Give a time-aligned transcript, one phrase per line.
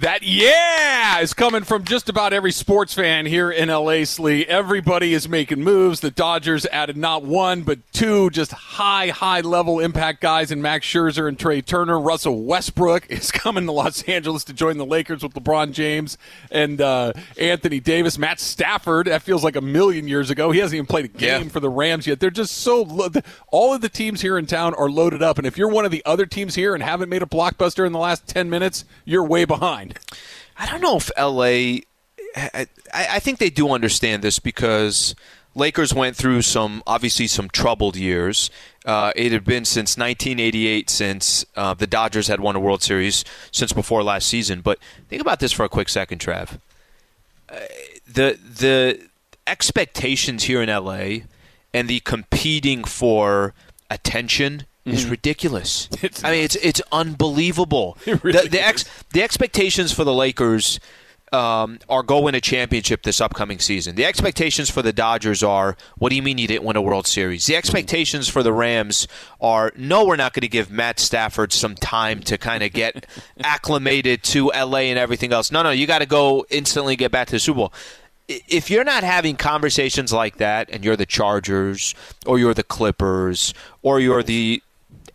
[0.00, 4.46] That yeah is coming from just about every sports fan here in LA, Slee.
[4.46, 6.00] Everybody is making moves.
[6.00, 10.86] The Dodgers added not one, but two just high, high level impact guys in Max
[10.86, 12.00] Scherzer and Trea Turner.
[12.00, 16.16] Russell Westbrook is coming to Los Angeles to join the Lakers with LeBron James
[16.50, 18.16] and uh, Anthony Davis.
[18.16, 20.50] Matt Stafford, that feels like a million years ago.
[20.50, 21.48] He hasn't even played a game Yeah.
[21.50, 22.20] for the Rams yet.
[22.20, 23.08] They're just so lo-
[23.48, 25.36] all of the teams here in town are loaded up.
[25.36, 27.92] And if you're one of the other teams here and haven't made a blockbuster in
[27.92, 29.89] the last 10 minutes, you're way behind.
[30.56, 31.80] I don't know if LA.
[32.36, 35.14] I, I think they do understand this because
[35.54, 38.50] Lakers went through some obviously some troubled years.
[38.84, 43.24] Uh, it had been since 1988 since uh, the Dodgers had won a World Series
[43.50, 44.60] since before last season.
[44.60, 46.58] But think about this for a quick second, Trav.
[47.48, 47.58] Uh,
[48.06, 49.08] the the
[49.46, 51.24] expectations here in LA
[51.74, 53.54] and the competing for
[53.90, 55.88] attention is ridiculous.
[56.02, 57.98] It's I mean, it's it's unbelievable.
[58.06, 60.80] It really the, the, ex, the expectations for the Lakers
[61.32, 63.94] um, are go win a championship this upcoming season.
[63.94, 67.06] The expectations for the Dodgers are, what do you mean you didn't win a World
[67.06, 67.46] Series?
[67.46, 69.06] The expectations for the Rams
[69.40, 73.06] are, no, we're not going to give Matt Stafford some time to kind of get
[73.44, 75.52] acclimated to LA and everything else.
[75.52, 77.72] No, no, you got to go instantly get back to the Super Bowl
[78.28, 81.96] if you're not having conversations like that and you're the Chargers
[82.26, 83.52] or you're the Clippers
[83.82, 84.62] or you're the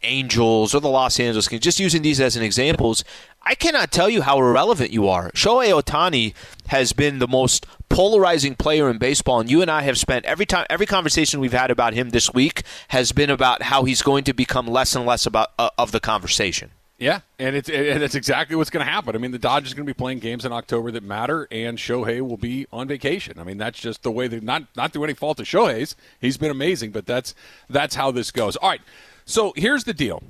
[0.05, 3.03] Angels or the Los Angeles Kings, just using these as an examples,
[3.41, 5.31] I cannot tell you how irrelevant you are.
[5.31, 6.33] Shohei Ohtani
[6.67, 10.45] has been the most polarizing player in baseball, and you and I have spent every
[10.45, 14.23] time every conversation we've had about him this week has been about how he's going
[14.25, 16.71] to become less and less about uh, of the conversation.
[16.97, 19.15] Yeah, and it's and that's exactly what's going to happen.
[19.15, 21.77] I mean, the Dodgers are going to be playing games in October that matter, and
[21.77, 23.37] Shohei will be on vacation.
[23.37, 25.97] I mean, that's just the way they not not through any fault of Shohei's.
[26.21, 27.35] He's been amazing, but that's
[27.69, 28.55] that's how this goes.
[28.55, 28.81] All right,
[29.25, 30.23] so here's the deal.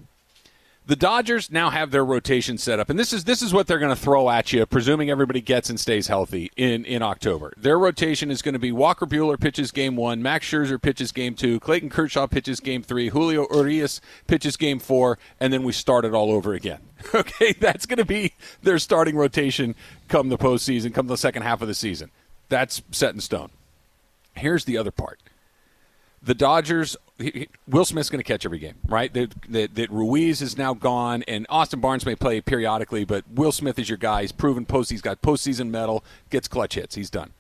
[0.88, 3.80] The Dodgers now have their rotation set up, and this is this is what they're
[3.80, 7.54] going to throw at you, presuming everybody gets and stays healthy in in October.
[7.58, 11.34] Their rotation is going to be Walker Buehler pitches game one, Max Scherzer pitches game
[11.34, 16.06] two, Clayton Kershaw pitches game three, Julio Urias pitches game four, and then we start
[16.06, 16.80] it all over again.
[17.14, 18.34] Okay, that's going to be
[18.64, 19.76] their starting rotation
[20.08, 22.10] come the postseason, come the second half of the season.
[22.50, 23.52] That's set in stone.
[24.34, 25.20] Here's the other part
[26.26, 29.14] the Dodgers, he- he- Will Smith's going to catch every game, right?
[29.14, 33.52] That, that, that Ruiz is now gone, and Austin Barnes may play periodically, but Will
[33.52, 34.22] Smith is your guy.
[34.22, 34.90] He's proven post.
[34.90, 36.96] He's got postseason medal, gets clutch hits.
[36.96, 37.32] He's done.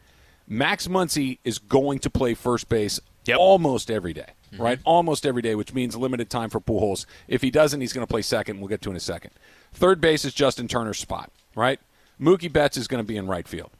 [0.47, 3.39] Max Muncy is going to play first base Yep.
[3.39, 4.61] almost every day, mm-hmm.
[4.61, 4.79] right?
[4.83, 7.07] Almost every day, which means limited time for Pujols.
[7.27, 8.59] If he doesn't, he's going to play second.
[8.59, 9.31] We'll get to in a second.
[9.73, 11.79] Third base is Justin Turner's spot, right?
[12.21, 13.71] Mookie Betts is going to be in right field.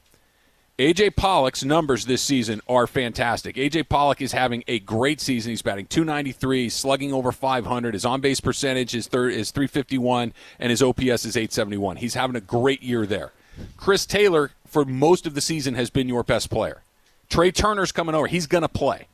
[0.78, 3.56] AJ Pollock's numbers this season are fantastic.
[3.56, 5.52] AJ Pollock is having a great season.
[5.52, 7.94] He's batting 293, slugging over 500.
[7.94, 11.98] His on base percentage is, thir- is 351, and his OPS is 871.
[11.98, 13.32] He's having a great year there.
[13.78, 16.82] Chris Taylor, for most of the season, has been your best player.
[17.30, 18.28] Trea Turner's coming over.
[18.28, 19.08] He's going to play.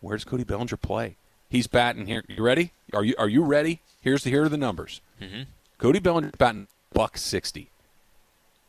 [0.00, 1.16] Where's Cody Bellinger play?
[1.48, 2.22] He's batting here.
[2.28, 2.72] You ready?
[2.92, 3.80] Are you are you ready?
[4.02, 5.00] Here's the here are the numbers.
[5.20, 5.42] Mm-hmm.
[5.78, 7.70] Cody Bellinger batting buck sixty.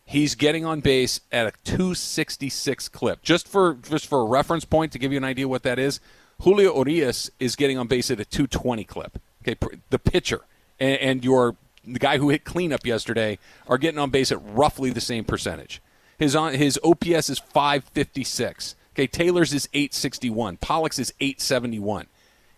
[0.09, 3.21] He's getting on base at a 266 clip.
[3.21, 5.99] Just for just for a reference point to give you an idea what that is,
[6.43, 9.19] Julio Urias is getting on base at a 220 clip.
[9.41, 9.57] Okay,
[9.89, 10.41] the pitcher
[10.79, 14.91] and, and your the guy who hit cleanup yesterday are getting on base at roughly
[14.91, 15.81] the same percentage.
[16.17, 18.75] His on his OPS is 556.
[18.93, 20.55] Okay, Taylor's is 861.
[20.57, 22.07] Pollock's is 871.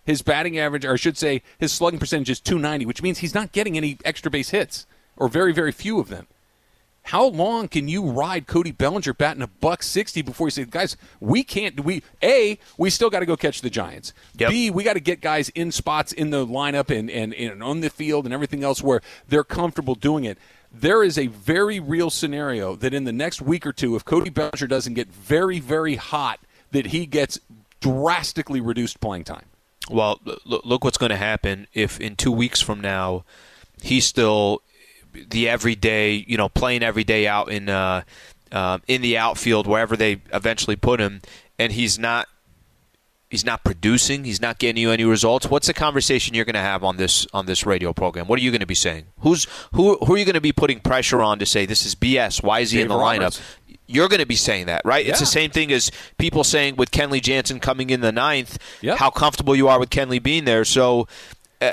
[0.06, 3.34] His batting average, or I should say, his slugging percentage is 290, which means he's
[3.34, 4.86] not getting any extra base hits,
[5.18, 6.28] or very, very few of them.
[7.04, 10.96] How long can you ride Cody Bellinger batting a buck sixty before you say, guys,
[11.20, 11.84] we can't?
[11.84, 14.14] We a we still got to go catch the Giants.
[14.38, 14.50] Yep.
[14.50, 17.82] B we got to get guys in spots in the lineup and, and and on
[17.82, 20.38] the field and everything else where they're comfortable doing it.
[20.72, 24.30] There is a very real scenario that in the next week or two, if Cody
[24.30, 26.40] Bellinger doesn't get very, very hot,
[26.72, 27.40] that he gets
[27.80, 29.46] drastically reduced playing time.
[29.90, 33.26] Well, look what's going to happen if in two weeks from now
[33.82, 34.62] he's still
[35.14, 38.04] the everyday, you know, playing every day out in uh,
[38.52, 41.22] uh, in the outfield wherever they eventually put him,
[41.58, 42.28] and he's not
[43.30, 45.48] he's not producing, he's not getting you any results.
[45.48, 48.28] What's the conversation you're going to have on this on this radio program?
[48.28, 49.06] What are you going to be saying?
[49.20, 49.98] Who's who?
[49.98, 52.44] Who are you going to be putting pressure on to say this is BS?
[52.44, 53.40] Why is he in the Roberts.
[53.40, 53.76] lineup?
[53.92, 55.04] You're going to be saying that, right?
[55.08, 59.00] It's the same thing as people saying with Kenley Jansen coming in the ninth, Yep.
[59.00, 60.64] how comfortable you are with Kenley being there.
[60.64, 61.08] So
[61.60, 61.72] uh,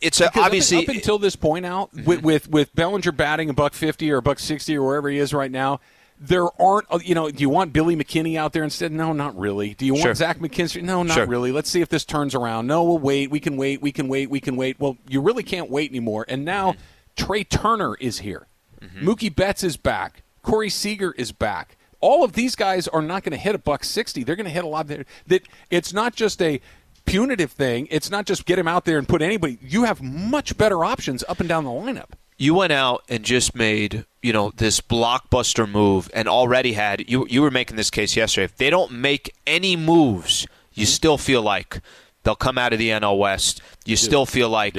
[0.00, 3.50] it's a, Because up- obviously up, until this point out with, with with Bellinger batting
[3.50, 5.80] a buck fifty or a buck sixty or wherever he is right now.
[6.22, 8.92] There aren't, uh, you know, do you want Billy McKinney out there instead?
[8.92, 9.72] No, not really.
[9.72, 10.82] Do you want Zach McKinstry?
[10.82, 11.26] No, not Sure.
[11.26, 11.50] really.
[11.50, 12.66] Let's see if this turns around.
[12.66, 13.30] No, we'll wait.
[13.30, 13.80] We can wait.
[13.80, 14.28] We can wait.
[14.28, 14.78] We can wait.
[14.78, 16.26] Well, you really can't wait anymore.
[16.28, 16.74] And now
[17.16, 18.48] Trea Turner is here.
[18.82, 19.08] Mm-hmm.
[19.08, 20.22] Mookie Betts is back.
[20.42, 21.78] Corey Seager is back.
[22.00, 24.22] All of these guys are not going to hit a buck sixty.
[24.22, 24.88] They're going to hit a lot.
[25.26, 26.60] That it's not just a
[27.04, 27.88] punitive thing.
[27.90, 29.58] It's not just get him out there and put anybody.
[29.60, 32.10] You have much better options up and down the lineup.
[32.36, 37.26] You went out and just made you know this blockbuster move, and already had you.
[37.28, 38.44] You were making this case yesterday.
[38.44, 40.90] If they don't make any moves, you mm-hmm.
[40.90, 41.80] still feel like
[42.22, 43.62] they'll come out of the NL West.
[43.84, 44.76] You still feel like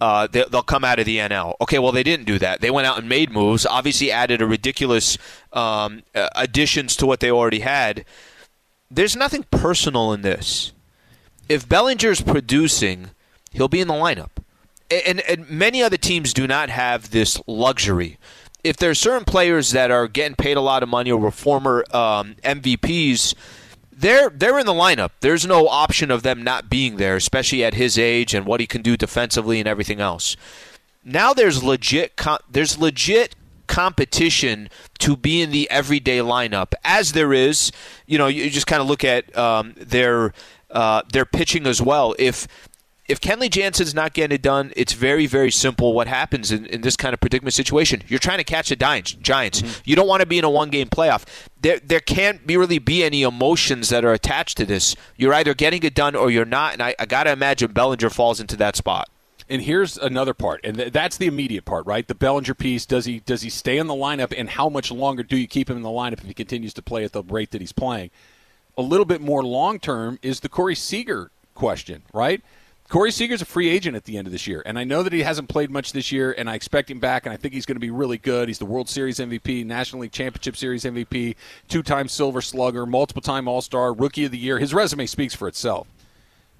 [0.00, 1.54] uh, they, will come out of the NL.
[1.62, 2.60] Okay, well, they didn't do that.
[2.60, 5.16] They went out and made moves, obviously added a ridiculous
[5.52, 8.04] um, additions to what they already had.
[8.90, 10.73] There's nothing personal in this.
[11.48, 13.10] If Bellinger's producing,
[13.52, 14.30] he'll be in the lineup.
[14.90, 18.18] And, and many other teams do not have this luxury.
[18.62, 21.30] If there are certain players that are getting paid a lot of money or were
[21.30, 23.34] former um, MVPs,
[23.96, 25.10] they're they're in the lineup.
[25.20, 28.66] There's no option of them not being there, especially at his age and what he
[28.66, 30.36] can do defensively and everything else.
[31.04, 32.20] Now there's legit
[32.50, 33.36] there's legit
[33.66, 34.68] competition
[34.98, 37.72] to be in the everyday lineup, as there is.
[38.06, 40.32] You know, you just kind of look at um, their
[40.74, 42.14] uh, their pitching as well.
[42.18, 42.46] If
[43.06, 46.80] if Kenley Jansen's not getting it done, it's very, very simple what happens in, in
[46.80, 48.02] this kind of predicament situation.
[48.08, 49.12] You're trying to catch the Giants.
[49.12, 49.60] Giants.
[49.60, 49.80] Mm-hmm.
[49.84, 51.24] You don't want to be in a one game playoff.
[51.60, 54.96] There, there can't be really be any emotions that are attached to this.
[55.16, 58.08] You're either getting it done or you're not, and I, I got to imagine Bellinger
[58.08, 59.10] falls into that spot.
[59.50, 62.08] And here's another part, and th- that's the immediate part, right?
[62.08, 62.86] The Bellinger piece.
[62.86, 65.68] Does he does he stay in the lineup, and how much longer do you keep
[65.68, 68.10] him in the lineup if he continues to play at the rate that he's playing?
[68.76, 72.42] A little bit more long term is the Corey Seager question, right?
[72.88, 75.12] Corey Seager's a free agent at the end of this year, and I know that
[75.12, 77.64] he hasn't played much this year, and I expect him back, and I think he's
[77.64, 78.48] going to be really good.
[78.48, 81.34] He's the World Series MVP, National League Championship Series MVP,
[81.68, 84.58] two-time Silver Slugger, multiple-time All-Star, Rookie of the Year.
[84.58, 85.86] His resume speaks for itself.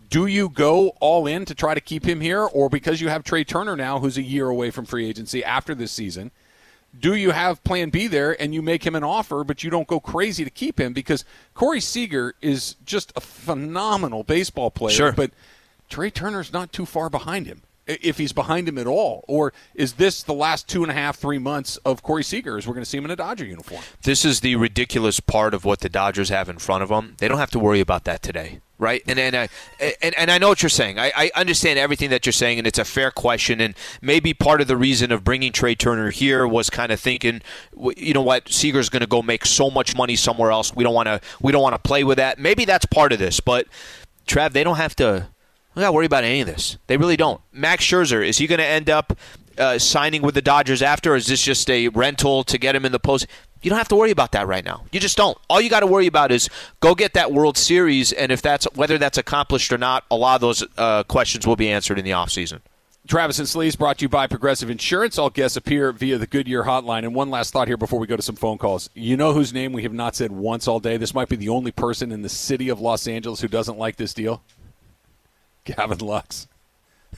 [0.08, 3.22] Do you go all in to try to keep him here, or because you have
[3.22, 6.30] Trea Turner now, who's a year away from free agency after this season?
[6.98, 9.86] Do you have plan B there and you make him an offer, but you don't
[9.86, 11.24] go crazy to keep him because
[11.54, 14.94] Corey Seager is just a phenomenal baseball player.
[14.94, 15.12] Sure.
[15.12, 15.32] But
[15.88, 19.24] Trea Turner's not too far behind him, if he's behind him at all.
[19.28, 22.66] Or is this the last two and a half, three months of Corey Seager as
[22.66, 23.82] we're going to see him in a Dodger uniform?
[24.02, 27.16] This is the ridiculous part of what the Dodgers have in front of them.
[27.18, 28.60] They don't have to worry about that today.
[28.76, 29.48] Right, and and I
[30.02, 30.98] and, and I know what you're saying.
[30.98, 33.60] I, I understand everything that you're saying, and it's a fair question.
[33.60, 37.40] And maybe part of the reason of bringing Trea Turner here was kind of thinking,
[37.96, 40.74] you know what, Seager's going to go make so much money somewhere else.
[40.74, 42.40] We don't want to we don't want to play with that.
[42.40, 43.68] Maybe that's part of this, but
[44.26, 45.28] Trav, they don't have to
[45.74, 46.78] we got to worry about any of this.
[46.86, 47.40] They really don't.
[47.52, 49.16] Max Scherzer, is he going to end up
[49.58, 52.84] uh, signing with the Dodgers after, or is this just a rental to get him
[52.84, 53.26] in the post?
[53.62, 54.84] You don't have to worry about that right now.
[54.92, 55.38] You just don't.
[55.48, 58.66] All you got to worry about is go get that World Series, and if that's
[58.74, 62.04] whether that's accomplished or not, a lot of those uh, questions will be answered in
[62.04, 62.60] the offseason.
[63.06, 65.18] Travis and Sleeves brought to you by Progressive Insurance.
[65.18, 67.00] All guests appear via the Goodyear hotline.
[67.00, 68.88] And one last thought here before we go to some phone calls.
[68.94, 70.96] You know whose name we have not said once all day?
[70.96, 73.96] This might be the only person in the city of Los Angeles who doesn't like
[73.96, 74.42] this deal.
[75.64, 76.48] Gavin Lux.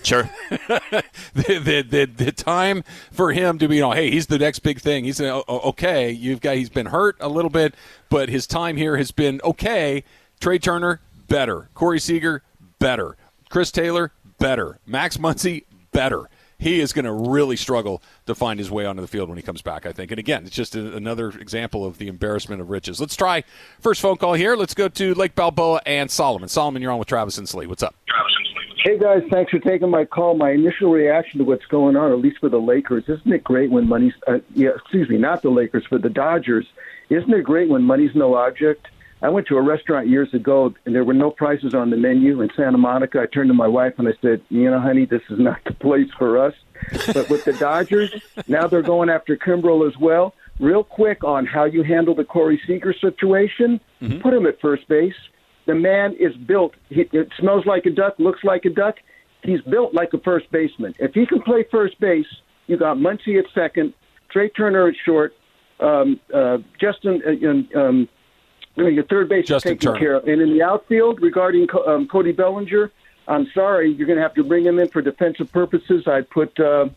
[0.02, 0.28] Sure.
[0.50, 1.02] the,
[1.34, 4.80] the, the, the time for him to be, you know, hey, he's the next big
[4.80, 5.04] thing.
[5.04, 6.10] He's uh, okay.
[6.10, 7.74] You've got he's been hurt a little bit,
[8.08, 10.04] but his time here has been okay.
[10.40, 11.68] Trea Turner better.
[11.74, 12.42] Corey Seager
[12.78, 13.16] better.
[13.48, 14.78] Chris Taylor better.
[14.86, 16.28] Max Muncy better
[16.58, 19.42] he is going to really struggle to find his way onto the field when he
[19.42, 20.10] comes back, I think.
[20.10, 23.00] And again, it's just a, another example of the embarrassment of riches.
[23.00, 23.44] Let's try
[23.80, 24.56] first phone call here.
[24.56, 26.48] Let's go to Lake Balboa and Solomon.
[26.48, 27.66] Solomon, you're on with Travis and Slee.
[27.66, 27.94] What's up?
[28.08, 28.45] Travis and.
[28.86, 30.36] Hey guys, thanks for taking my call.
[30.36, 33.68] My initial reaction to what's going on, at least for the Lakers, isn't it great
[33.68, 36.68] when money's uh, yeah, excuse me, not the Lakers, for the Dodgers,
[37.10, 38.86] isn't it great when money's no object?
[39.22, 42.40] I went to a restaurant years ago and there were no prices on the menu
[42.42, 43.22] in Santa Monica.
[43.22, 45.74] I turned to my wife and I said, "You know, honey, this is not the
[45.74, 46.54] place for us."
[47.12, 48.14] But with the Dodgers,
[48.46, 50.32] now they're going after Kimbrel as well.
[50.60, 54.20] Real quick on how you handle the Corey Seager situation, mm-hmm.
[54.20, 55.16] put him at first base.
[55.66, 56.74] The man is built.
[56.88, 58.96] He, it smells like a duck, looks like a duck.
[59.42, 60.94] He's built like a first baseman.
[60.98, 62.26] If he can play first base,
[62.66, 63.94] you got Muncy at second,
[64.30, 65.34] Trea Turner at short,
[65.80, 67.22] um, uh, Justin,
[67.74, 68.08] uh, um,
[68.76, 69.98] your third base Justin is taken Turner.
[69.98, 70.28] care of.
[70.28, 72.90] And in the outfield, regarding um, Cody Bellinger,
[73.28, 76.04] I'm sorry, you're going to have to bring him in for defensive purposes.
[76.06, 76.88] I'd put, uh,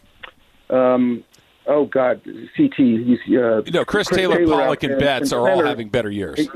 [0.69, 1.23] um,
[1.65, 2.21] oh God,
[2.55, 2.75] CT.
[2.77, 6.47] He's, uh, no, Chris, Chris Taylor, Taylor Pollock, and Betts are all having better years.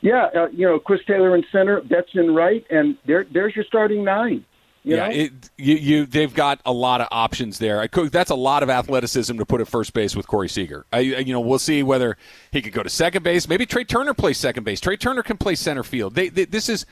[0.00, 3.64] Yeah, uh, you know, Chris Taylor in center, Betts in right, and there, there's your
[3.64, 4.44] starting nine.
[4.84, 7.86] You yeah, it, you, you, they've got a lot of options there.
[7.88, 10.86] That's a lot of athleticism to put at first base with Corey Seager.
[10.92, 12.16] I, you know, we'll see whether
[12.52, 13.48] he could go to second base.
[13.48, 14.80] Maybe Trea Turner plays second base.
[14.80, 16.14] Trea Turner can play center field.
[16.14, 16.86] They, they, this is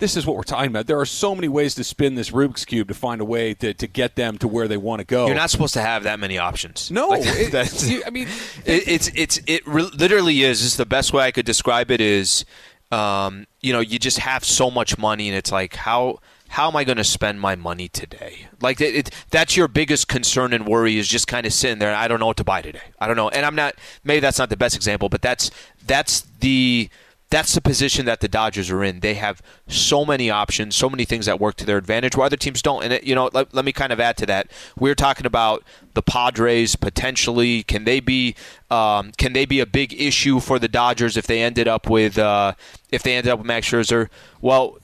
[0.00, 0.86] this is what we're talking about.
[0.88, 3.72] There are so many ways to spin this Rubik's cube to find a way to,
[3.74, 5.26] to get them to where they want to go.
[5.26, 6.90] You're not supposed to have that many options.
[6.90, 8.26] No, Like, it- you- I mean,
[8.66, 10.62] it, it's it's it re- literally is.
[10.62, 12.44] Is the best way I could describe it is,
[12.90, 16.74] um, you know, you just have so much money, and it's like how how am
[16.74, 18.48] I going to spend my money today?
[18.60, 21.94] Like it, it, that's your biggest concern and worry is just kind of sitting there.
[21.94, 22.80] I don't know what to buy today.
[22.98, 23.76] I don't know, and I'm not.
[24.02, 25.50] Maybe that's not the best example, but that's
[25.86, 26.88] that's the
[27.30, 29.00] that's the position that the Dodgers are in.
[29.00, 32.36] They have so many options, so many things that work to their advantage, where other
[32.36, 32.82] teams don't.
[32.82, 34.50] And it, you know, let, let me kind of add to that.
[34.76, 35.62] We're talking about
[35.94, 37.62] the Padres potentially.
[37.62, 38.34] Can they be?
[38.68, 42.18] Um, can they be a big issue for the Dodgers if they ended up with
[42.18, 42.54] uh,
[42.90, 44.08] if they ended up with Max Scherzer?
[44.40, 44.78] Well,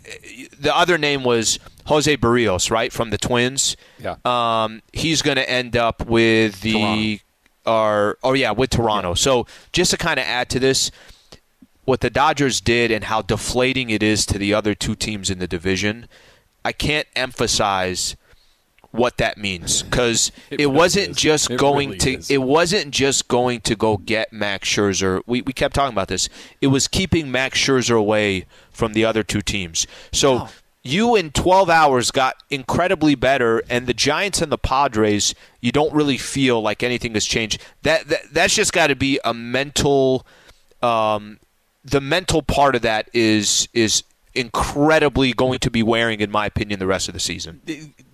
[0.59, 3.77] the other name was Jose Berrios, right from the Twins.
[3.99, 4.17] Yeah.
[4.25, 7.21] Um, he's going to end up with the.
[7.69, 9.15] Or, oh yeah, with Toronto.
[9.15, 10.93] So just to kind of add to this,
[11.87, 15.39] what the Dodgers did and how deflating it is to the other two teams in
[15.39, 16.07] the division,
[16.65, 18.17] I can't emphasize
[18.91, 21.17] what that means because It it, wasn't is.
[21.17, 22.31] just It going really to is.
[22.31, 25.21] it wasn't just going to go get Max Scherzer.
[25.27, 26.29] We we kept talking about this.
[26.61, 29.87] It was keeping Max Scherzer away from the other two teams.
[30.13, 30.49] So
[30.83, 35.93] you in 12 hours got incredibly better and the Giants and the Padres you don't
[35.93, 37.61] really feel like anything has changed.
[37.83, 40.27] That, that that's just got to be a mental
[40.83, 41.39] um,
[41.87, 44.03] the mental part of that is is
[44.35, 47.61] incredibly going to be wearing, in my opinion, the rest of the season.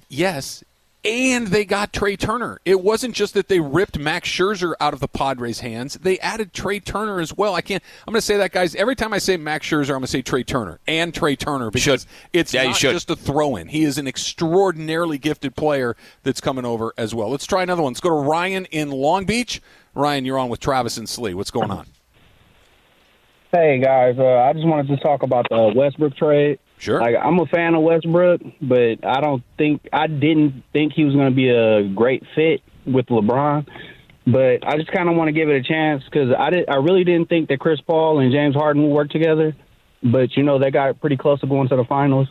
[0.09, 0.63] Yes.
[1.05, 2.61] And they got Trea Turner.
[2.65, 5.95] It wasn't just that they ripped Max Scherzer out of the Padres' hands.
[5.95, 7.57] They added Trea Turner as well.
[7.57, 7.83] I can't.
[8.07, 8.77] I'm going to say that, guys.
[8.77, 11.73] Every time I say Max Scherzer, I'm going to say Trea Turner and Trea Turner
[11.73, 12.93] because it's Yeah, not should.
[12.93, 13.67] just a throw-in.
[13.67, 17.31] He is an extraordinarily gifted player that's coming over as well.
[17.31, 17.95] Let's try another one.
[17.95, 19.61] Let's go to Ryan in Long Beach.
[19.97, 21.35] Ryan, you're on with Travis and Slee.
[21.35, 21.89] What's going on?
[23.55, 26.59] Hey guys, uh, I just wanted to talk about the Westbrook trade.
[26.79, 26.99] Sure.
[26.99, 31.15] Like I'm a fan of Westbrook, but I don't think I didn't think he was
[31.15, 33.69] going to be a great fit with LeBron.
[34.27, 36.67] But I just kind of want to give it a chance because I did.
[36.67, 39.55] I really didn't think that Chris Paul and James Harden would work together.
[40.03, 42.29] But you know they got pretty close to going to the finals.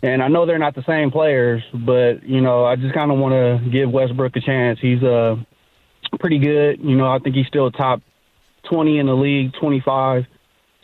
[0.00, 3.18] And I know they're not the same players, but you know I just kind of
[3.18, 4.78] want to give Westbrook a chance.
[4.80, 5.38] He's uh
[6.20, 6.78] pretty good.
[6.84, 8.00] You know I think he's still top
[8.70, 10.26] 20 in the league, 25.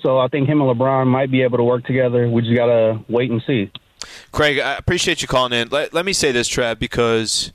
[0.03, 2.29] So I think him and LeBron might be able to work together.
[2.29, 3.71] We just gotta wait and see.
[4.33, 5.69] Craig, I appreciate you calling in.
[5.69, 7.53] Let, let me say this, Trev, because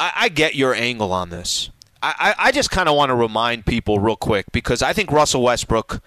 [0.00, 1.70] I, I get your angle on this.
[2.02, 5.10] I, I, I just kind of want to remind people real quick because I think
[5.10, 6.00] Russell Westbrook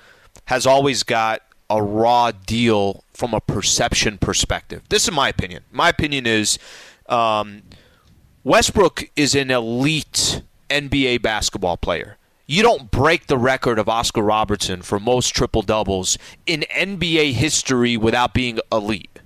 [0.45, 4.83] has always got a raw deal from a perception perspective.
[4.89, 5.63] This is my opinion.
[5.71, 6.57] My opinion is
[7.07, 7.63] um,
[8.43, 12.17] Westbrook is an elite NBA basketball player.
[12.47, 17.95] You don't break the record of Oscar Robertson for most triple doubles in NBA history
[17.97, 19.19] without being elite.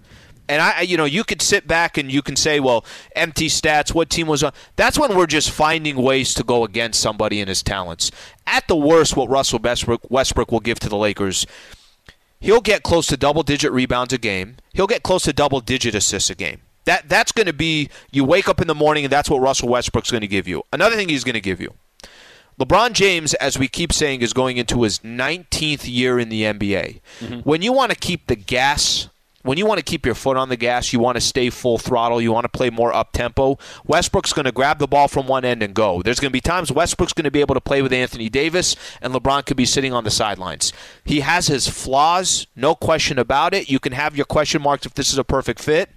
[0.48, 3.94] And I, you know, you could sit back and you can say, well, empty stats,
[3.94, 4.54] what team was on?
[4.76, 8.12] That's when we're just finding ways to go against somebody and his talents.
[8.46, 11.48] At the worst, what Russell Westbrook, Westbrook will give to the Lakers,
[12.40, 14.58] he'll get close to double digit rebounds a game.
[14.74, 16.62] He'll get close to double digit assists a game.
[16.86, 19.70] That that's going to be you wake up in the morning and that's what Russell
[19.70, 20.62] Westbrook's going to give you.
[20.72, 21.74] Another thing he's going to give you.
[22.60, 27.02] LeBron James, as we keep saying, is going into his 19th year in the NBA.
[27.20, 27.40] Mm-hmm.
[27.40, 29.10] When you want to keep the gas,
[29.42, 31.78] when you want to keep your foot on the gas, you want to stay full
[31.78, 35.28] throttle, you want to play more up tempo, Westbrook's going to grab the ball from
[35.28, 36.02] one end and go.
[36.02, 38.78] There's going to be times Westbrook's going to be able to play with Anthony Davis,
[39.02, 40.72] and LeBron could be sitting on the sidelines.
[41.04, 43.70] He has his flaws, no question about it.
[43.70, 45.90] You can have your question marks if this is a perfect fit.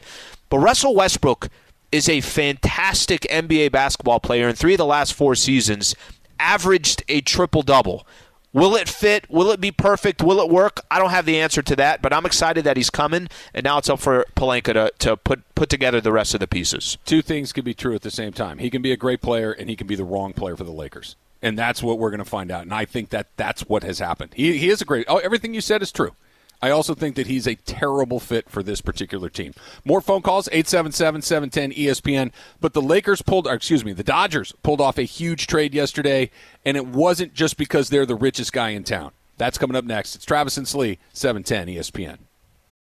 [0.50, 1.49] But Russell Westbrook
[1.91, 4.49] is a fantastic NBA basketball player.
[4.49, 5.95] In three of the last four seasons,
[6.38, 8.07] averaged a triple double.
[8.52, 9.28] Will it fit?
[9.30, 10.23] Will it be perfect?
[10.23, 10.80] Will it work?
[10.90, 13.76] I don't have the answer to that, but I'm excited that he's coming, and now
[13.76, 16.97] it's up for Pelinka to, to put put together the rest of the pieces.
[17.04, 18.59] two things can be true at the same time.
[18.59, 20.73] He can be a great player, and he can be the wrong player for the
[20.73, 22.62] Lakers, and that's what we're going to find out.
[22.62, 24.33] And I think that that's what has happened.
[24.35, 25.04] He he is a great.
[25.09, 26.12] Oh, everything you said is true.
[26.61, 29.53] I also think that he's a terrible fit for this particular team.
[29.85, 32.33] More phone calls 877-710 ESPN.
[32.61, 36.31] But the Lakers pulled, excuse me, the Dodgers pulled off a huge trade yesterday,
[36.65, 39.12] and it wasn't just because they're the richest guy in town.
[39.37, 40.17] That's coming up next.
[40.17, 42.19] It's Travis and Slee, 710 ESPN.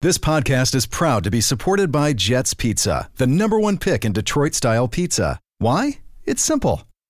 [0.02, 4.12] This podcast is proud to be supported by Jets Pizza, the number one pick in
[4.12, 5.40] Detroit style pizza.
[5.60, 6.00] Why?
[6.26, 6.84] It's simple.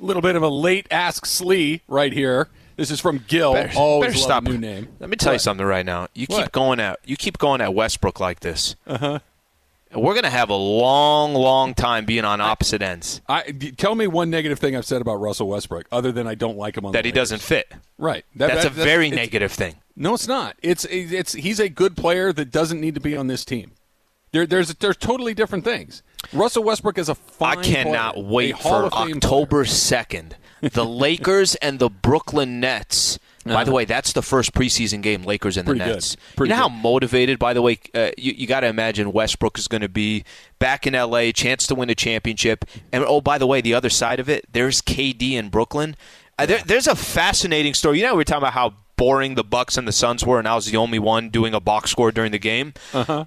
[0.00, 2.48] A little bit of a late Ask Slee right here.
[2.76, 3.52] This is from Gil.
[3.54, 4.42] Better, Always better stop.
[4.42, 4.88] new name.
[4.98, 6.08] Let me tell you something right now.
[6.14, 8.74] You keep going at you keep going at Westbrook like this.
[8.86, 9.18] Uh Uh-huh.
[9.94, 13.20] We're gonna have a long, long time being on opposite ends.
[13.28, 13.42] I,
[13.76, 16.76] tell me one negative thing I've said about Russell Westbrook, other than I don't like
[16.76, 17.30] him on That he Lakers.
[17.30, 17.72] doesn't fit.
[17.96, 18.24] Right.
[18.34, 19.76] That- That's that- a very negative thing.
[19.94, 20.56] No, it's not.
[20.60, 23.70] It's it's he's a good player that doesn't need to be on this team.
[24.34, 26.02] There, there's there's totally different things.
[26.32, 30.34] Russell Westbrook is a fine I cannot player, wait for October second.
[30.60, 33.20] The Lakers and the Brooklyn Nets.
[33.46, 35.78] By the way, that's the first preseason game, Lakers and the Uh-huh.
[35.78, 35.94] Pretty good.
[35.94, 36.16] Nets.
[36.40, 39.68] You know how motivated, by the way, uh, you, you got to imagine Westbrook is
[39.68, 40.24] going to be
[40.58, 42.64] back in LA, chance to win a championship.
[42.90, 45.94] And oh, by the way, the other side of it, there's KD in Brooklyn.
[46.40, 47.98] Uh, there, there's a fascinating story.
[47.98, 50.48] You know, we were talking about how boring the Bucks and the Suns were, and
[50.48, 52.72] I was the only one doing a box score during the game.
[52.92, 53.26] Uh-huh.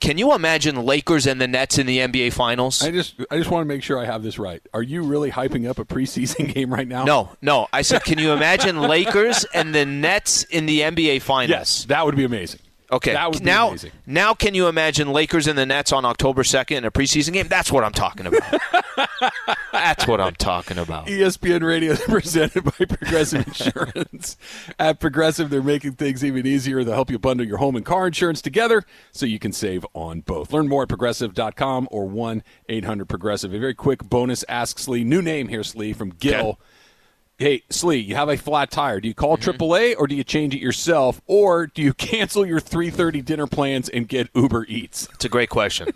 [0.00, 2.82] Can you imagine Lakers and the Nets in the NBA Finals?
[2.82, 4.62] I just I just want to make sure I have this right.
[4.72, 7.04] Are you really hyping up a preseason game right now?
[7.04, 7.66] No, no.
[7.72, 11.50] I said, can you imagine Lakers and the Nets in the NBA Finals?
[11.50, 12.60] Yes, that would be amazing.
[12.90, 13.12] Okay.
[13.12, 13.92] that would now, amazing.
[14.06, 17.46] now, can you imagine Lakers and the Nets on October second in a preseason game?
[17.46, 18.60] That's what I'm talking about.
[19.72, 21.06] That's what I'm talking about.
[21.06, 24.36] ESPN Radio presented by Progressive Insurance.
[24.78, 26.82] At Progressive, they're making things even easier.
[26.82, 30.20] They'll help you bundle your home and car insurance together so you can save on
[30.22, 30.52] both.
[30.52, 33.52] Learn more at progressive.com or 1 800 Progressive.
[33.52, 35.04] A very quick bonus Ask Slee.
[35.04, 36.34] New name here, Slee, from Gil.
[36.40, 36.58] Okay.
[37.38, 39.00] Hey, Slee, you have a flat tire.
[39.00, 39.62] Do you call Mm-hmm.
[39.62, 41.20] AAA or do you change it yourself?
[41.26, 45.08] Or do you cancel your 3.30 dinner plans and get Uber Eats?
[45.14, 45.88] It's a great question.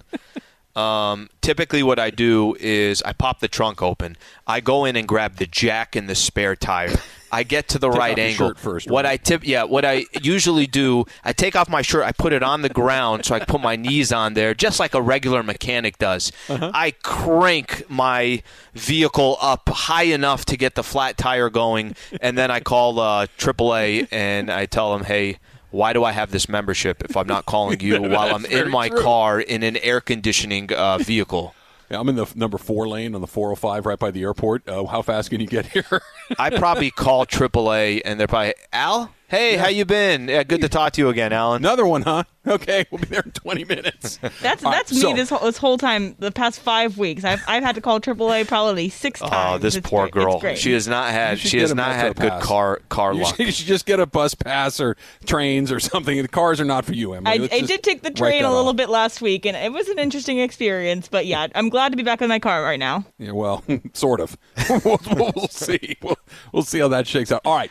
[0.74, 4.16] Um, typically, what I do is I pop the trunk open.
[4.46, 6.96] I go in and grab the jack and the spare tire.
[7.32, 8.52] I get to the right angle.
[8.54, 9.12] first, what right?
[9.12, 12.42] I tip, yeah, what I usually do, I take off my shirt, I put it
[12.42, 15.96] on the ground, so I put my knees on there, just like a regular mechanic
[15.96, 16.30] does.
[16.50, 16.70] Uh-huh.
[16.74, 18.42] I crank my
[18.74, 23.26] vehicle up high enough to get the flat tire going, and then I call uh,
[23.38, 25.38] AAA and I tell them, hey.
[25.72, 28.88] Why do I have this membership if I'm not calling you while I'm in my
[28.88, 29.02] true.
[29.02, 31.54] car in an air conditioning uh, vehicle?
[31.90, 34.66] Yeah, I'm in the number four lane on the 405 right by the airport.
[34.68, 36.00] Uh, how fast can you get here?
[36.38, 39.12] I probably call AAA and they're probably Al.
[39.32, 40.28] Hey, how you been?
[40.28, 41.62] Yeah, good to talk to you again, Alan.
[41.62, 42.24] Another one, huh?
[42.44, 44.16] Okay, we'll be there in 20 minutes.
[44.42, 46.16] That's All right, that's me so- this whole, this whole time.
[46.18, 49.54] The past five weeks, I've I've had to call AAA probably six oh, times.
[49.54, 50.24] Oh, this It's poor great.
[50.24, 50.56] girl.
[50.56, 51.38] She has not had.
[51.38, 53.36] She has a not Metro had good car car You luck.
[53.36, 56.20] should, you should just get a bus pass or trains or something.
[56.20, 57.48] The cars are not for you, Emily.
[57.48, 58.76] I, I did take the train a little off.
[58.76, 61.06] bit last week, and it was an interesting experience.
[61.06, 63.04] But yeah, I'm glad to be back in my car right now.
[63.18, 64.36] Yeah, well, sort of.
[64.84, 65.96] we'll, we'll see.
[66.02, 66.18] We'll,
[66.52, 67.42] we'll see how that shakes out.
[67.44, 67.70] All right.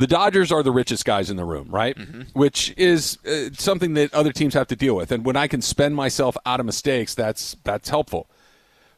[0.00, 1.94] The Dodgers are the richest guys in the room, right?
[1.94, 2.22] Mm-hmm.
[2.32, 5.12] Which is uh, something that other teams have to deal with.
[5.12, 8.26] And when I can spend myself out of mistakes, that's that's helpful.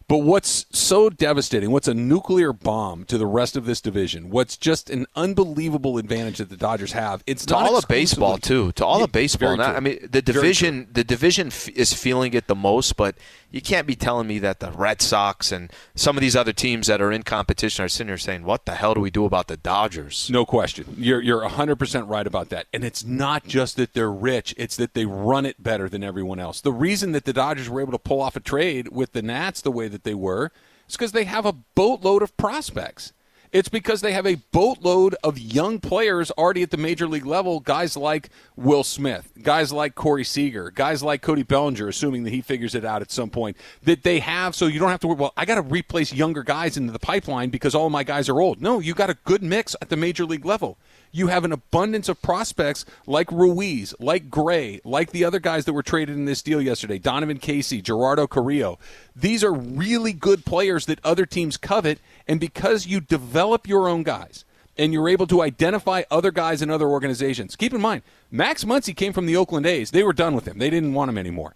[0.09, 4.57] But what's so devastating, what's a nuclear bomb to the rest of this division, what's
[4.57, 8.73] just an unbelievable advantage that the Dodgers have, it's to not all of baseball too.
[8.73, 9.57] To all Yeah, of baseball.
[9.57, 10.89] Not- I mean, the division.
[10.93, 13.17] The division f- is feeling it the most, but
[13.51, 16.87] you can't be telling me that the Red Sox and some of these other teams
[16.87, 19.49] that are in competition are sitting here saying, "What the hell do we do about
[19.49, 20.95] the Dodgers?" No question.
[20.99, 22.67] You're you're 100% right about that.
[22.73, 26.39] And it's not just that they're rich, it's that they run it better than everyone
[26.39, 26.61] else.
[26.61, 29.61] The reason that the Dodgers were able to pull off a trade with the Nats
[29.61, 30.51] the way that they were
[30.89, 33.13] is because they have a boatload of prospects.
[33.53, 37.61] It's because they have a boatload of young players already at the major league level,
[37.61, 42.41] guys like Will Smith, guys like Corey Seager, guys like Cody Bellinger, assuming that he
[42.41, 45.19] figures it out at some point, that they have so you don't have to worry,
[45.19, 48.41] well, I got to replace younger guys into the pipeline because all my guys are
[48.41, 48.63] old.
[48.63, 50.79] No, you got a good mix at the major league level.
[51.15, 55.75] You have an abundance of prospects like Ruiz, like Gray, like the other guys that
[55.75, 58.79] were traded in this deal yesterday Donovan Casey, Gerardo Carrillo.
[59.15, 61.99] These are really good players that other teams covet.
[62.27, 64.47] And because you develop your own guys
[64.79, 68.97] and you're able to identify other guys in other organizations, keep in mind, Max Muncy
[68.97, 69.91] came from the Oakland A's.
[69.91, 71.55] They were done with him, they didn't want him anymore.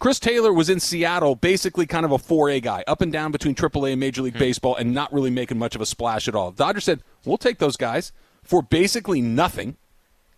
[0.00, 3.54] Chris Taylor was in Seattle, basically kind of a 4A guy, up and down between
[3.54, 4.40] AAA and Major League hmm.
[4.40, 6.50] Baseball, and not really making much of a splash at all.
[6.50, 8.12] Dodgers said, "We'll take those guys
[8.48, 9.76] for basically nothing,"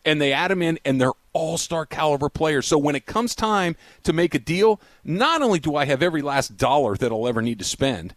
[0.05, 2.67] and they add them in, and they're all-star caliber players.
[2.67, 6.23] So when it comes time to make a deal, not only do I have every
[6.23, 8.15] last dollar that I'll ever need to spend,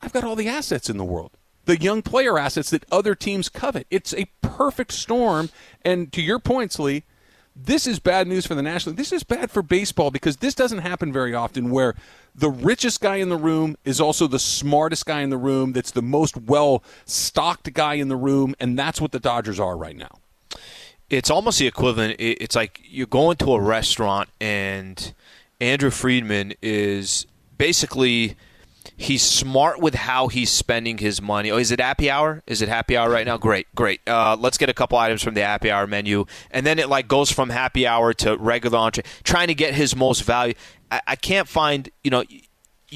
[0.00, 1.32] I've got all the assets in the world.
[1.64, 3.88] The young player assets that other teams covet.
[3.90, 5.50] It's a perfect storm.
[5.84, 7.02] And to your points, Lee,
[7.64, 8.98] this is bad news for the National League.
[8.98, 11.94] This is bad for baseball because this doesn't happen very often where
[12.34, 15.90] the richest guy in the room is also the smartest guy in the room, that's
[15.90, 19.96] the most well stocked guy in the room, and that's what the Dodgers are right
[19.96, 20.18] now.
[21.08, 22.16] It's almost the equivalent.
[22.18, 25.14] It's like you're going to a restaurant and
[25.60, 28.36] Andrew Friedman is basically
[28.96, 31.50] he's smart with how he's spending his money.
[31.50, 32.42] Oh, is it happy hour?
[32.46, 33.36] Is it happy hour right now?
[33.36, 34.00] Great, great.
[34.06, 37.08] Uh, let's get a couple items from the happy hour menu, and then it like
[37.08, 40.54] goes from happy hour to regular entree, trying to get his most value.
[40.90, 42.24] I, I can't find you know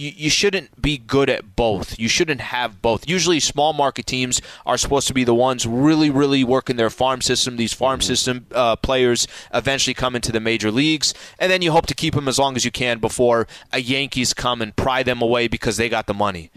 [0.01, 1.99] you, you shouldn't be good at both.
[1.99, 3.09] You shouldn't have both.
[3.09, 7.21] Usually, small market teams are supposed to be the ones really, really working their farm
[7.21, 7.57] system.
[7.57, 8.07] These farm mm-hmm.
[8.07, 12.15] system uh, players eventually come into the major leagues, and then you hope to keep
[12.15, 15.77] them as long as you can before a Yankees come and pry them away because
[15.77, 16.51] they got the money.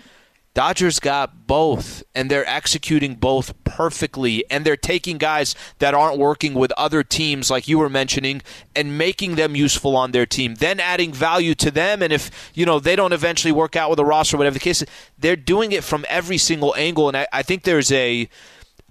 [0.53, 4.43] Dodgers got both, and they're executing both perfectly.
[4.51, 8.43] And they're taking guys that aren't working with other teams, like you were mentioning,
[8.75, 12.03] and making them useful on their team, then adding value to them.
[12.03, 14.83] And if you know they don't eventually work out with a roster, whatever the case,
[15.17, 17.07] they're doing it from every single angle.
[17.07, 18.29] And I, I think there's a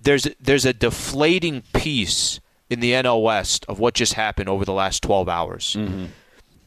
[0.00, 4.72] there's there's a deflating piece in the NL West of what just happened over the
[4.72, 5.76] last 12 hours.
[5.78, 6.06] Mm-hmm.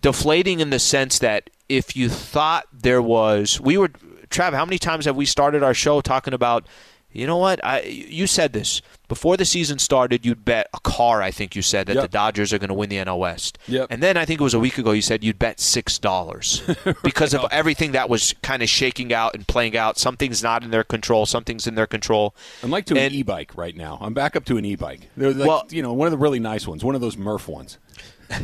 [0.01, 3.89] Deflating in the sense that if you thought there was, we were
[4.36, 6.67] Trav, how many times have we started our show talking about,
[7.12, 7.63] you know what?
[7.63, 10.26] I you said this before the season started.
[10.26, 11.21] You'd bet a car.
[11.21, 12.04] I think you said that yep.
[12.04, 13.58] the Dodgers are going to win the NL West.
[13.69, 13.88] Yep.
[13.89, 14.91] And then I think it was a week ago.
[14.91, 16.62] You said you'd bet six dollars
[17.04, 19.98] because of everything that was kind of shaking out and playing out.
[19.98, 21.26] Something's not in their control.
[21.26, 22.36] Something's in their control.
[22.62, 23.98] I'm like to and, an e-bike right now.
[24.02, 25.08] I'm back up to an e-bike.
[25.15, 26.84] They're like, well, you know, one of the really nice ones.
[26.84, 27.78] One of those Murph ones.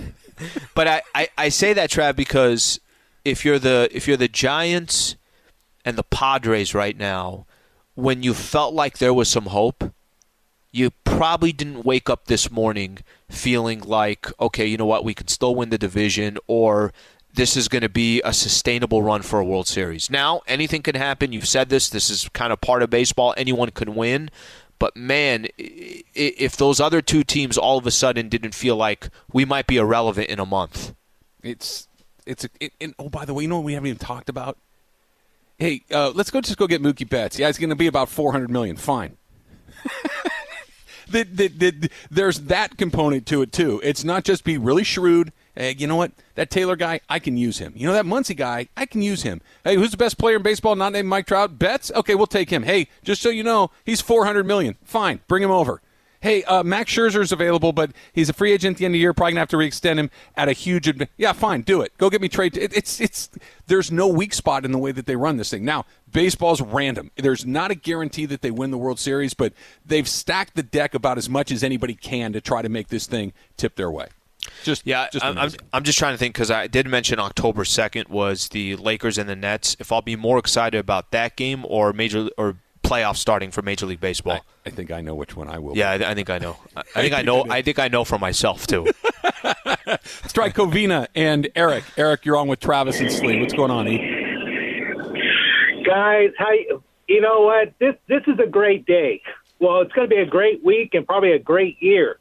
[0.76, 2.80] but I, I, I say that Trav because
[3.26, 5.18] if you're the if you're the Giants
[5.86, 7.46] and the Padres right now,
[7.96, 9.94] when you felt like there was some hope,
[10.72, 15.28] you probably didn't wake up this morning feeling like, okay, you know what, we can
[15.28, 16.94] still win the division or
[17.34, 20.10] this is going to be a sustainable run for a World Series.
[20.10, 21.32] Now, anything can happen.
[21.32, 21.90] You've said this.
[21.90, 23.34] This is kind of part of baseball.
[23.38, 24.30] Anyone can win.
[24.80, 29.46] But man, if those other two teams all of a sudden didn't feel like we
[29.46, 30.96] might be irrelevant in a month,
[31.44, 31.88] it's
[32.26, 34.58] it's it, and oh by the way, you know what we haven't even talked about
[35.62, 37.38] hey, uh, let's go just go get Mookie Betts.
[37.38, 38.76] Yeah, it's going to be about four hundred million.
[38.76, 39.16] Fine.
[41.08, 43.80] the, the, the, there's that component to it too.
[43.84, 45.32] It's not just be really shrewd.
[45.56, 46.14] Hey, you know what?
[46.36, 47.74] That Taylor guy, I can use him.
[47.76, 49.42] You know that Muncy guy, I can use him.
[49.64, 50.76] Hey, who's the best player in baseball?
[50.76, 51.60] Not named Mike Trout.
[51.60, 51.92] Betts.
[51.94, 52.64] Okay, we'll take him.
[52.64, 54.78] Hey, just so you know, he's four hundred million.
[54.84, 55.82] Fine, bring him over
[56.22, 59.00] hey, uh, Max Scherzer's available, but he's a free agent at the end of the
[59.00, 59.14] year.
[59.14, 60.88] Probably gonna have to re-extend him at a huge.
[60.88, 61.98] Adv- yeah, fine, do it.
[61.98, 62.56] Go get me trade.
[62.58, 63.30] It, it's it's.
[63.68, 65.66] There's no weak spot in the way that they run this thing.
[65.66, 67.12] Now, baseball's random.
[67.18, 69.54] There's not a guarantee that they win the World Series, but
[69.86, 73.08] they've stacked the deck about as much as anybody can to try to make this
[73.08, 74.08] thing tip their way.
[74.64, 77.64] Just yeah, just I'm, I'm, I'm just trying to think because I did mention October
[77.64, 79.76] second was the Lakers and the Nets.
[79.80, 82.58] If I'll be more excited about that game or major or
[82.92, 84.34] playoffs starting for Major League Baseball.
[84.34, 85.78] I, I think I know which one I will.
[85.78, 86.58] Yeah, I, I, think I know.
[86.76, 87.46] I, I think I know.
[87.50, 88.84] I think I know for myself too.
[89.44, 91.86] Let's try Covina and Eric.
[91.96, 93.40] Eric, you're on with Travis and Slee.
[93.40, 94.18] What's going on, E?
[95.86, 96.52] Guys, how
[97.08, 97.74] you know what?
[97.80, 99.22] This this is a great day.
[99.60, 102.18] Well, it's going to be a great week and probably a great year.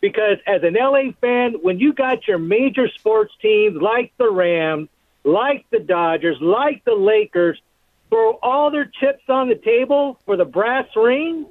[0.00, 4.88] Because as an LA fan, when you got your major sports teams like the Rams,
[5.24, 7.60] like the Dodgers, like the Lakers,
[8.10, 11.46] throw all their chips on the table for the brass ring.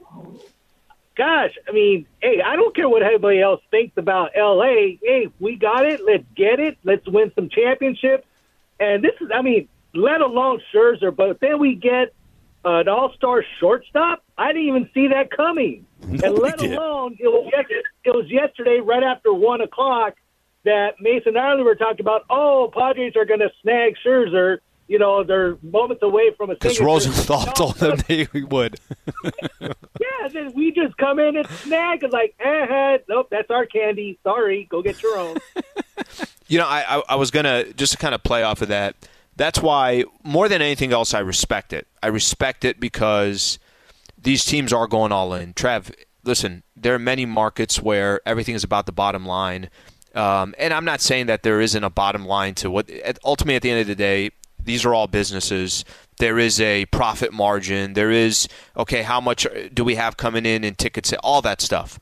[1.15, 4.97] Gosh, I mean, hey, I don't care what anybody else thinks about LA.
[5.01, 6.01] Hey, we got it.
[6.05, 6.77] Let's get it.
[6.83, 8.25] Let's win some championships.
[8.79, 12.13] And this is, I mean, let alone Scherzer, but then we get
[12.63, 14.23] uh, an all-star shortstop.
[14.37, 15.85] I didn't even see that coming.
[16.01, 20.15] No, and let alone it was, yesterday, it was yesterday, right after one o'clock,
[20.63, 22.23] that Mason Ireland were talking about.
[22.29, 24.59] Oh, Padres are going to snag Scherzer
[24.89, 28.79] you know, they're moments away from a Because Rosenthal no, told them they would.
[29.61, 34.17] yeah, then we just come in and snag and like, eh, nope, that's our candy.
[34.23, 35.37] Sorry, go get your own.
[36.47, 38.95] you know, I, I, I was gonna just to kind of play off of that.
[39.35, 41.87] That's why more than anything else, I respect it.
[42.01, 43.59] I respect it because
[44.17, 45.53] these teams are going all in.
[45.53, 45.91] Trev,
[46.23, 49.69] listen, there are many markets where everything is about the bottom line.
[50.15, 52.89] Um, and I'm not saying that there isn't a bottom line to what.
[53.23, 54.31] Ultimately, at the end of the day,
[54.63, 55.85] these are all businesses.
[56.19, 57.93] There is a profit margin.
[57.93, 61.13] There is, okay, how much do we have coming in in tickets?
[61.23, 61.99] All that stuff.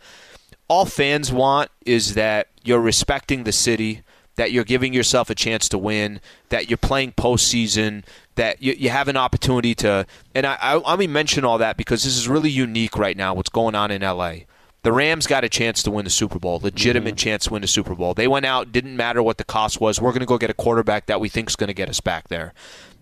[0.68, 4.02] All fans want is that you're respecting the city,
[4.36, 8.04] that you're giving yourself a chance to win, that you're playing postseason,
[8.36, 10.06] that you, you have an opportunity to.
[10.36, 13.50] And I, I, I mention all that because this is really unique right now, what's
[13.50, 14.40] going on in LA.
[14.84, 17.16] The Rams got a chance to win the Super Bowl, legitimate Mm-hmm.
[17.18, 18.14] chance to win the Super Bowl.
[18.14, 20.00] They went out, didn't matter what the cost was.
[20.00, 22.00] We're going to go get a quarterback that we think is going to get us
[22.00, 22.54] back there.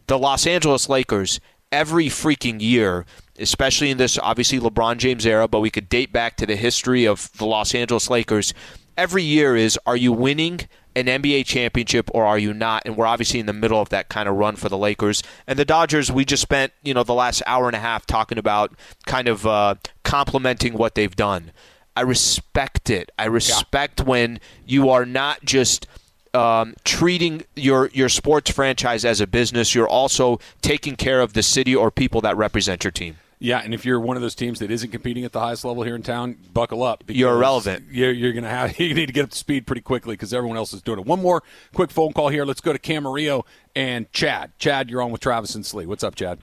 [0.07, 1.39] The Los Angeles Lakers,
[1.71, 3.05] every freaking year,
[3.37, 7.05] especially in this obviously LeBron James era, but we could date back to the history
[7.05, 8.53] of the Los Angeles Lakers.
[8.97, 10.61] Every year is are you winning
[10.95, 12.83] an NBA championship or are you not?
[12.85, 15.21] And we're obviously in the middle of that kind of run for the Lakers.
[15.45, 18.37] And the Dodgers, we just spent, you know, the last hour and a half talking
[18.37, 18.73] about
[19.05, 21.51] kind of uh, complimenting what they've done.
[21.97, 23.11] I respect it.
[23.19, 25.87] I respect when you are not just
[26.33, 29.75] um, treating your your sports franchise as a business.
[29.75, 33.17] You're also taking care of the city or people that represent your team.
[33.39, 35.83] Yeah, and if you're one of those teams that isn't competing at the highest level
[35.83, 36.99] here in town, buckle up.
[37.05, 37.85] because You're irrelevant.
[37.91, 40.33] You're, you're going to have you need to get up to speed pretty quickly because
[40.33, 41.05] everyone else is doing it.
[41.05, 42.45] One more quick phone call here.
[42.45, 44.53] Let's go to Camarillo and Chad.
[44.57, 45.85] Chad, you're on with Travis and Slee.
[45.85, 46.39] What's up, Chad?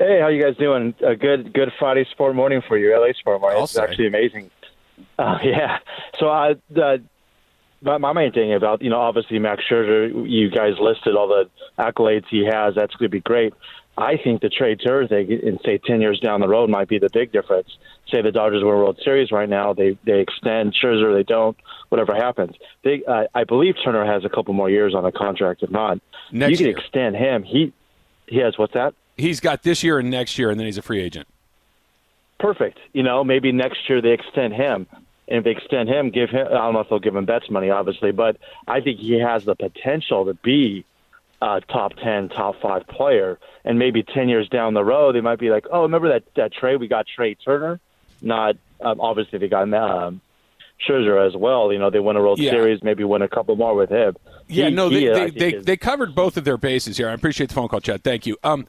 [0.00, 0.94] Hey, how you guys doing?
[1.06, 3.62] A good good Friday sport morning for you, LA sport morning.
[3.62, 4.50] It's actually amazing.
[5.18, 5.76] Uh, yeah.
[6.18, 7.02] So I the
[7.82, 11.50] my, my main thing about you know obviously Max Scherzer, you guys listed all the
[11.78, 12.74] accolades he has.
[12.74, 13.52] That's going to be great.
[13.98, 16.98] I think the trade Turner thing in say ten years down the road might be
[16.98, 17.68] the big difference.
[18.10, 21.58] Say the Dodgers win a World Series right now, they they extend Scherzer, they don't.
[21.90, 25.62] Whatever happens, they uh, I believe Turner has a couple more years on a contract.
[25.62, 25.98] If not,
[26.32, 26.78] Next you can year.
[26.78, 27.42] extend him.
[27.42, 27.74] He
[28.26, 28.94] he has what's that?
[29.16, 31.26] He's got this year and next year, and then he's a free agent.
[32.38, 32.78] perfect.
[32.92, 34.86] You know, maybe next year they extend him.
[35.28, 37.48] And if they extend him, give him, I don't know if they'll give him Betts
[37.50, 40.84] money, obviously, but I think he has the potential to be
[41.40, 43.38] a top 10, top five player.
[43.64, 46.52] And maybe 10 years down the road, they might be like, oh, remember that, that
[46.52, 46.76] trade?
[46.80, 47.78] We got Trea Turner.
[48.22, 50.20] Not, um, obviously, they got um,
[50.88, 51.72] Scherzer as well.
[51.72, 52.50] You know, they won a World Yeah.
[52.50, 54.16] Series, maybe win a couple more with him.
[54.48, 57.08] Yeah, He- no, they, I they, they, is- they covered both of their bases here.
[57.08, 58.02] I appreciate the phone call, Chad.
[58.02, 58.36] Thank you.
[58.42, 58.66] Um,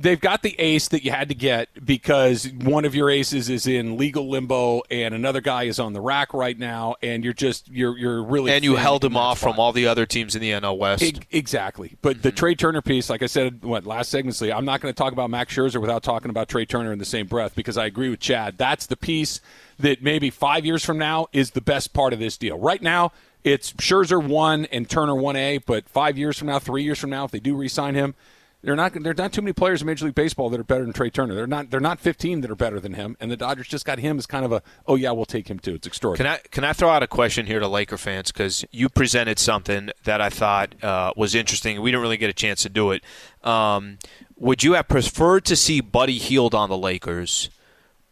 [0.00, 3.66] they've got the ace that you had to get because one of your aces is
[3.66, 7.68] in legal limbo and another guy is on the rack right now, and you're just
[7.68, 9.52] you're you're really And you held him off spot.
[9.52, 11.20] from all the other teams in the NL West.
[11.30, 11.96] Exactly.
[12.02, 12.36] But the mhm.
[12.36, 15.12] Trea Turner piece, like I said, what last segment, Lee, I'm not going to talk
[15.12, 18.08] about Max Scherzer without talking about Trea Turner in the same breath because I agree
[18.08, 18.56] with Chad.
[18.58, 19.40] That's the piece
[19.78, 22.58] that maybe five years from now is the best part of this deal.
[22.58, 23.12] Right now,
[23.44, 27.10] it's Scherzer one and Turner one A, but five years from now, three years from
[27.10, 28.14] now, if they do re-sign him.
[28.62, 28.92] They're not.
[28.94, 31.34] There's not too many players in Major League Baseball that are better than Trea Turner.
[31.34, 31.70] They're not.
[31.70, 33.16] They're not 15 that are better than him.
[33.18, 34.62] And the Dodgers just got him as kind of a.
[34.86, 35.74] Oh yeah, we'll take him too.
[35.74, 36.38] It's extraordinary.
[36.38, 39.38] Can I can I throw out a question here to Laker fans because you presented
[39.38, 41.80] something that I thought uh, was interesting.
[41.80, 43.02] We didn't really get a chance to do it.
[43.42, 43.98] Um,
[44.36, 47.48] would you have preferred to see Buddy Hield on the Lakers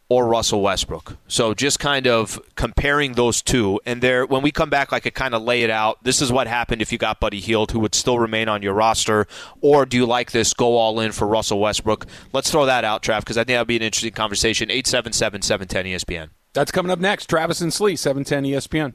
[0.08, 1.16] or Russell Westbrook?
[1.28, 5.14] So just kind of comparing those two, and there when we come back, I could
[5.14, 6.02] kind of lay it out.
[6.04, 8.74] This is what happened if you got Buddy Hield, who would still remain on your
[8.74, 9.26] roster,
[9.60, 12.06] or do you like this go all in for Russell Westbrook?
[12.32, 14.70] Let's throw that out, Trav, because I think that'd be an interesting conversation.
[14.70, 16.30] Eight seven seven seven ten E ESPN.
[16.54, 17.26] That's coming up next.
[17.26, 18.94] Travis and Slee, 710 ESPN.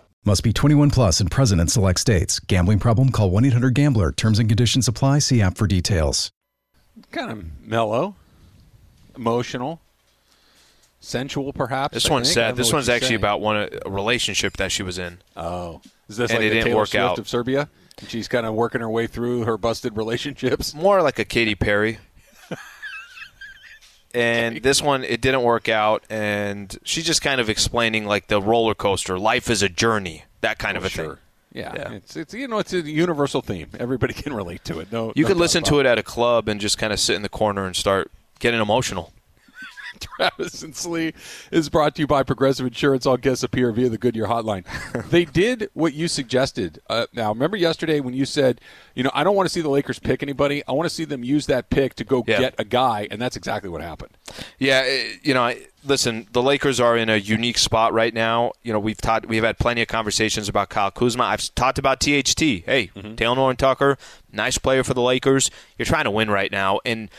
[0.23, 2.39] Must be 21 plus and present in select states.
[2.39, 3.09] Gambling problem?
[3.11, 4.11] Call 1 800 Gambler.
[4.11, 5.17] Terms and conditions apply.
[5.19, 6.31] See app for details.
[7.11, 8.15] kind of mellow,
[9.15, 9.81] emotional,
[10.99, 11.95] sensual, perhaps.
[11.95, 12.35] This I one's think.
[12.35, 12.55] Sad.
[12.55, 13.19] This one's actually saying.
[13.19, 15.17] about one a relationship that she was in.
[15.35, 17.17] Oh, is this And like it the didn't Taylor work Swift out.
[17.17, 17.69] of Serbia?
[18.07, 20.75] She's kind of working her way through her busted relationships.
[20.75, 21.97] More like a Katy Perry.
[24.13, 28.41] And this one, it didn't work out, and she's just kind of explaining like the
[28.41, 29.17] roller coaster.
[29.19, 31.05] Life is a journey, that kind of a sure.
[31.05, 31.17] thing.
[31.53, 31.91] Yeah, Yeah.
[31.93, 33.67] it's it's you know it's a universal theme.
[33.77, 34.91] Everybody can relate to it.
[34.91, 37.15] No, You no could listen to it at a club and just kind of sit
[37.15, 39.11] in the corner and start getting emotional.
[40.01, 41.13] Travis and Slee
[41.51, 43.05] is brought to you by Progressive Insurance.
[43.05, 44.65] All guests appear via the Goodyear hotline.
[45.09, 46.81] they did what you suggested.
[46.89, 48.59] Uh, now, remember yesterday when you said,
[48.95, 50.63] you know, I don't want to see the Lakers pick anybody.
[50.67, 52.39] I want to see them use that pick to go Yeah.
[52.39, 54.11] get a guy, and that's exactly what happened.
[54.59, 58.51] Yeah, eh, you know, I- listen, the Lakers are in a unique spot right now.
[58.63, 61.23] You know, we've taught, we've had plenty of conversations about Kyle Kuzma.
[61.23, 62.63] I've talked about THT.
[62.65, 63.97] Hey, Talen Horton Tucker,
[64.31, 65.49] nice player for the Lakers.
[65.77, 67.09] You're trying to win right now, and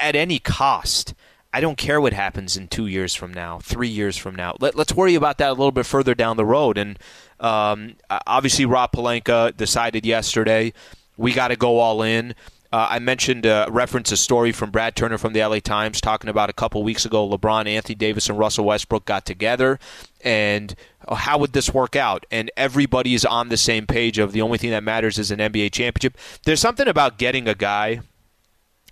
[0.00, 1.14] at any cost.
[1.52, 4.56] I don't care what happens in two years from now, three years from now.
[4.58, 6.78] Let, let's worry about that a little bit further down the road.
[6.78, 6.98] And
[7.40, 10.72] um, obviously, Rob Pelinka decided yesterday
[11.16, 12.34] we got to go all in.
[12.72, 16.30] Uh, I mentioned uh, reference a story from Brad Turner from the LA Times talking
[16.30, 17.28] about a couple weeks ago.
[17.28, 19.78] LeBron, Anthony Davis, and Russell Westbrook got together,
[20.22, 20.74] and
[21.06, 22.24] oh, how would this work out?
[22.30, 25.38] And everybody is on the same page of the only thing that matters is an
[25.38, 26.16] NBA championship.
[26.46, 28.00] There's something about getting a guy.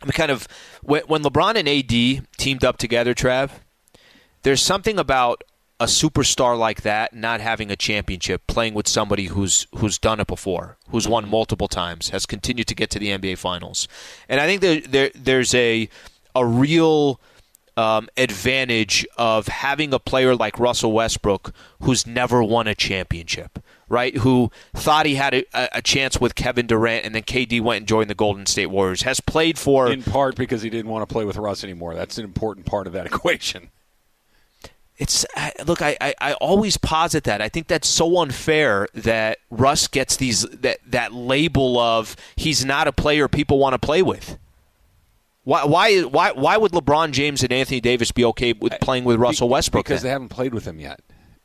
[0.03, 0.49] I mean, kind of
[0.83, 3.51] when, when LeBron and AD teamed up together, Trav.
[4.43, 5.45] There's something about
[5.81, 10.27] a superstar like that not having a championship, playing with somebody who's who's done it
[10.27, 13.89] before, who's won multiple times, has continued to get to the NBA Finals,
[14.29, 15.89] and I think there, there there's a
[16.35, 17.19] a real
[17.79, 23.59] um, advantage of having a player like Russell Westbrook who's never won a championship,
[23.91, 24.17] right?
[24.17, 27.89] Who thought he had a, a, chance with Kevin Durant and then KD went and
[27.89, 29.91] joined the Golden State Warriors, has played for.
[29.91, 31.95] In part because he didn't want to play with Russ anymore.
[31.95, 33.71] That's an important part of that equation
[35.01, 39.39] it's uh, look I, I, I, always posit that i think that's so unfair that
[39.51, 44.03] russ gets these that that label of he's not a player people want to play
[44.03, 44.39] with
[45.43, 49.19] why why why why would lebron james and anthony davis be okay with playing with
[49.19, 50.09] russell westbrook because then?
[50.09, 51.01] they haven't played with him yet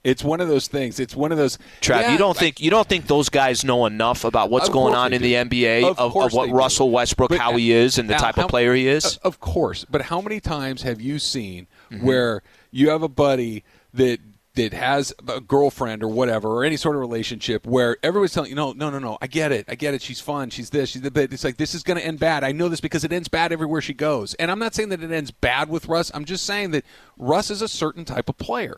[0.06, 1.00] it's one of those things.
[1.00, 1.58] It's one of those.
[1.82, 4.94] Trav, yeah, you don't think you don't think those guys know enough about what's going
[4.94, 8.08] on in the NBA of, of, of what Russell Westbrook, but, how he is, and
[8.08, 9.18] the type how, of player he is?
[9.18, 12.06] Of course, but how many times have you seen mm-hmm.
[12.06, 13.64] where you have a buddy
[13.96, 14.20] that
[14.54, 18.56] that has a girlfriend or whatever or any sort of relationship where everybody's telling you
[18.56, 21.02] no no no no I get it I get it she's fun she's this she's
[21.02, 23.12] the bit it's like this is going to end bad I know this because it
[23.12, 26.10] ends bad everywhere she goes and I'm not saying that it ends bad with Russ
[26.14, 26.86] I'm just saying that
[27.18, 28.78] Russ is a certain type of player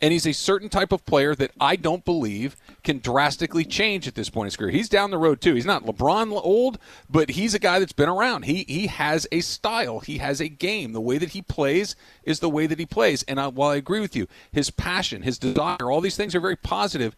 [0.00, 4.14] and he's a certain type of player that I don't believe can drastically change at
[4.14, 4.70] this point in his career.
[4.70, 5.54] He's down the road too.
[5.54, 8.44] He's not LeBron old, but he's a guy that's been around.
[8.44, 10.00] He he has a style.
[10.00, 10.92] He has a game.
[10.92, 13.22] The way that he plays is the way that he plays.
[13.24, 16.40] And I, while I agree with you, his passion, his desire, all these things are
[16.40, 17.14] very positive.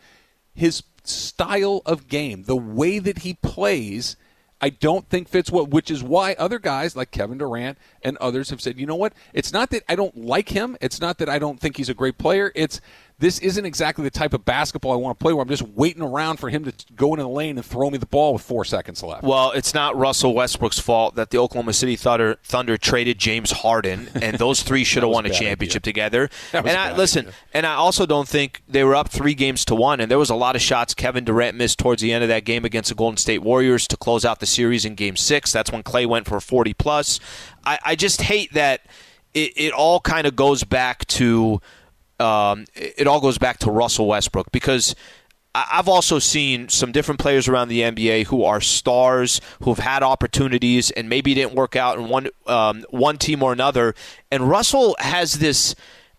[0.54, 4.16] His style of game, the way that he plays
[4.62, 8.50] I don't think fits what, which is why other guys like Kevin Durant and others
[8.50, 9.12] have said, you know what?
[9.34, 10.76] It's not that I don't like him.
[10.80, 12.52] It's not that I don't think he's a great player.
[12.54, 12.80] It's
[13.22, 16.02] this isn't exactly the type of basketball I want to play where I'm just waiting
[16.02, 18.64] around for him to go into the lane and throw me the ball with four
[18.64, 19.22] seconds left.
[19.22, 24.08] Well, it's not Russell Westbrook's fault that the Oklahoma City Thunder, Thunder traded James Harden,
[24.20, 25.92] and those three should have won a championship idea.
[25.92, 26.30] together.
[26.52, 27.34] And I listen, idea.
[27.54, 30.30] and I also don't think they were up three games to one, and there was
[30.30, 32.96] a lot of shots Kevin Durant missed towards the end of that game against the
[32.96, 35.52] Golden State Warriors to close out the series in Game Six.
[35.52, 37.20] That's when Clay went for 40 plus.
[37.64, 38.80] I, I just hate that
[39.32, 41.60] it, it all kind of goes back to
[42.22, 44.94] um, it all goes back to Russell Westbrook because
[45.54, 50.90] I've also seen some different players around the NBA who are stars who've had opportunities
[50.90, 53.94] and maybe didn't work out in one um, one team or another.
[54.30, 55.74] And Russell has this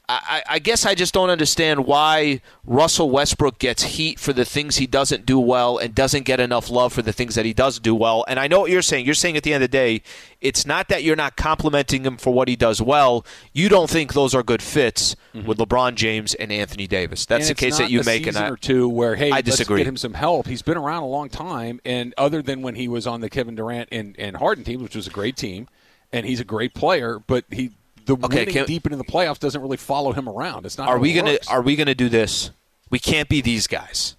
[0.09, 4.75] I, I, guess I just don't understand why Russell Westbrook gets heat for the things
[4.75, 7.79] he doesn't do well and doesn't get enough love for the things that he does
[7.79, 8.25] do well.
[8.27, 9.05] And I know what you're saying.
[9.05, 10.01] You're saying at the end of the day,
[10.41, 13.25] it's not that you're not complimenting him for what he does well.
[13.53, 15.47] You don't think those are good fits mm-hmm.
[15.47, 17.25] with LeBron James and Anthony Davis.
[17.25, 18.27] That's and the case that you make.
[18.27, 19.77] And I, or two where hey, I disagree.
[19.77, 20.47] let's get him some help.
[20.47, 23.55] He's been around a long time, and other than when he was on the Kevin
[23.55, 25.69] Durant and, and Harden team, which was a great team,
[26.11, 27.71] and he's a great player, but he
[28.05, 30.65] the okay, winning can, deep into the playoffs doesn't really follow him around.
[30.65, 30.89] It's not.
[30.89, 32.51] Are we gonna Are we gonna do this?
[32.89, 34.15] We can't be these guys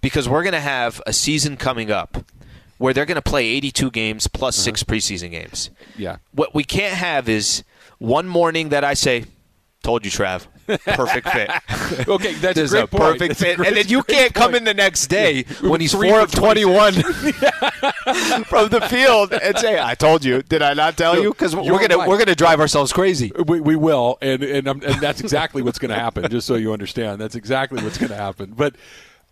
[0.00, 2.24] because we're gonna have a season coming up
[2.78, 4.64] where they're gonna play 82 games plus uh-huh.
[4.64, 5.70] six preseason games.
[5.96, 6.16] Yeah.
[6.32, 7.64] What we can't have is
[7.98, 9.24] one morning that I say,
[9.82, 11.50] "Told you, Trav." Perfect fit.
[12.08, 13.56] okay, that's a, great a perfect fit.
[13.56, 16.92] Great, and then you can't come in the next day when he's four of twenty-one
[18.44, 21.30] from the field and say, "I told you." Did I not tell you?
[21.30, 22.08] Because we're gonna right.
[22.08, 23.32] we're gonna drive ourselves crazy.
[23.34, 26.28] Uh, we, we will, and and, and that's exactly what's going to happen.
[26.30, 28.52] Just so you understand, that's exactly what's going to happen.
[28.56, 28.76] But.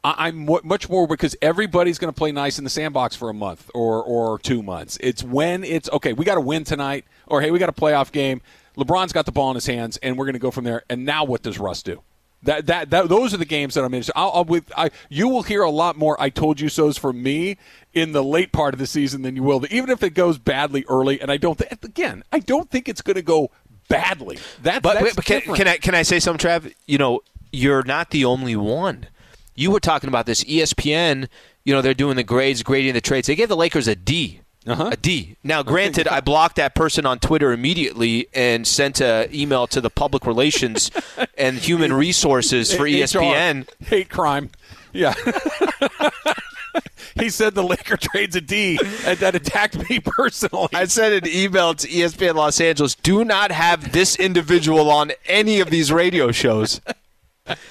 [0.04, 3.68] I'm much more because everybody's going to play nice in the sandbox for a month
[3.74, 4.96] or, or two months.
[5.00, 6.12] It's when it's okay.
[6.12, 8.40] We got to win tonight, or hey, we got a playoff game
[8.76, 10.82] LeBron's got the ball in his hands, and we're going to go from there.
[10.90, 12.02] And now, what does Russ do?
[12.42, 14.12] That, that, that those are the games that I'm interested.
[14.14, 17.22] I'll, I'll with I, you will hear a lot more "I told you so's" from
[17.22, 17.56] me
[17.94, 20.84] in the late part of the season than you will, even if it goes badly
[20.88, 21.20] early.
[21.20, 23.50] And I don't th- again, I don't think it's going to go
[23.88, 24.38] badly.
[24.62, 26.72] That, but, but can, can, I can I say something, Trav?
[26.86, 27.20] You know,
[27.52, 29.06] you're not the only one.
[29.54, 31.28] You were talking about this ESPN.
[31.64, 33.26] You know, they're doing the grades, grading the trades.
[33.26, 34.90] They gave the Lakers a D uh-huh.
[34.92, 35.36] A D.
[35.44, 39.90] Now, granted, I blocked that person on Twitter immediately and sent an email to the
[39.90, 40.90] public relations
[41.38, 43.68] and human resources for ESPN.
[43.80, 44.50] Hate crime.
[44.92, 45.14] Yeah.
[47.14, 50.68] he said the Laker trades a D, and that attacked me personally.
[50.72, 52.94] I sent an email to ESPN Los Angeles.
[52.94, 56.80] Do not have this individual on any of these radio shows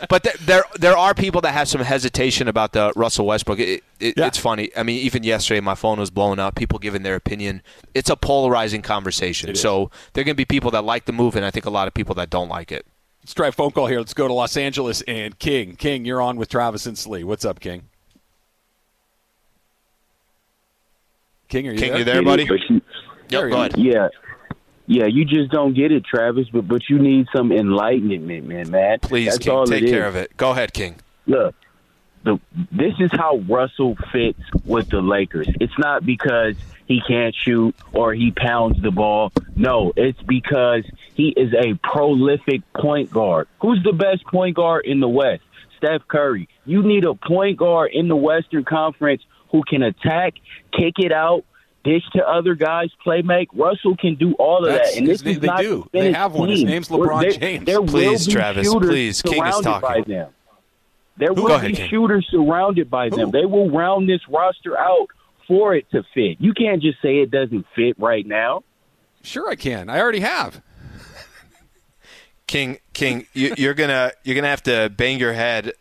[0.10, 3.60] but th- there there are people that have some hesitation about the Russell Westbrook.
[3.60, 4.28] It, it, yeah.
[4.28, 4.70] It's funny.
[4.76, 6.56] I mean, even yesterday, my phone was blowing up.
[6.56, 7.62] People giving their opinion.
[7.94, 9.56] It's a polarizing conversation.
[9.56, 11.70] so there are going to be people that like the move, and I think a
[11.70, 12.86] lot of people that don't like it.
[13.22, 13.98] Let's try a phone call here.
[14.00, 15.76] Let's go to Los Angeles and King.
[15.76, 17.24] King, you're on with Travis and Slee.
[17.24, 17.84] What's up, King?
[21.48, 22.00] King, are you King, there?
[22.00, 22.44] you there, buddy?
[23.30, 23.78] Yep, go ahead.
[23.78, 24.10] yeah,
[24.88, 26.48] yeah, you just don't get it, Travis.
[26.50, 28.70] But but you need some enlightenment, man.
[28.70, 29.02] Matt.
[29.02, 30.36] Please, That's King, take care of it.
[30.38, 30.96] Go ahead, King.
[31.26, 31.56] Look,
[32.24, 32.40] the
[32.72, 35.48] this is how Russell fits with the Lakers.
[35.60, 36.56] It's not because
[36.88, 39.32] he can't shoot or he pounds the ball.
[39.56, 40.84] No, it's because
[41.16, 43.48] he is a prolific point guard.
[43.62, 45.44] Who's the best point guard in the West?
[45.78, 46.48] Steph Curry.
[46.66, 50.34] You need a point guard in the Western Conference who can attack,
[50.72, 51.44] kick it out,
[51.86, 53.48] dish to other guys, play make.
[53.54, 55.88] Russell can do all of That's- that, and this they- is they not do.
[55.94, 56.50] They have one.
[56.50, 57.66] His name's LeBron There- James.
[57.66, 59.22] There Please, Travis, please.
[59.22, 60.04] King is talking.
[60.04, 60.30] them.
[61.18, 61.90] There will Go ahead, be King.
[61.90, 63.32] shooters surrounded by them.
[63.32, 65.08] They will round this roster out
[65.48, 66.38] for it to fit.
[66.42, 68.64] You can't just say it doesn't fit right now.
[69.24, 69.90] Sure, I can.
[69.90, 70.62] I already have.
[72.56, 75.74] King, King, you, you're gonna you're gonna have to bang your head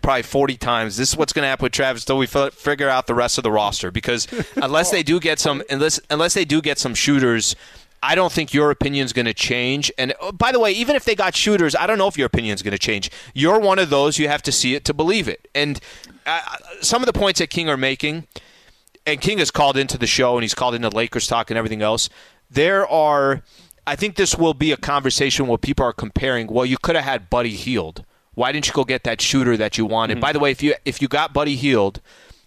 [0.00, 0.96] probably 40 times.
[0.96, 3.42] This is what's gonna happen with Travis until we fi- figure out the rest of
[3.42, 3.90] the roster.
[3.90, 7.56] Because unless they do get some, unless unless they do get some shooters,
[8.00, 9.90] I don't think your opinion's gonna change.
[9.98, 12.26] And oh, by the way, even if they got shooters, I don't know if your
[12.26, 13.10] opinion's gonna change.
[13.34, 15.48] You're one of those you have to see it to believe it.
[15.52, 15.80] And
[16.26, 16.40] uh,
[16.80, 18.28] some of the points that King are making
[19.04, 21.82] and King has called into the show and he's called into Lakers talk and everything
[21.82, 22.08] else.
[22.50, 23.42] There are,
[23.90, 26.46] I think this will be a conversation where people are comparing.
[26.46, 28.04] Well, you could have had Buddy Hield.
[28.34, 30.14] Why didn't you go get that shooter that you wanted?
[30.14, 30.20] Mm-hmm.
[30.20, 32.00] By the way, if you if you got Buddy Hield,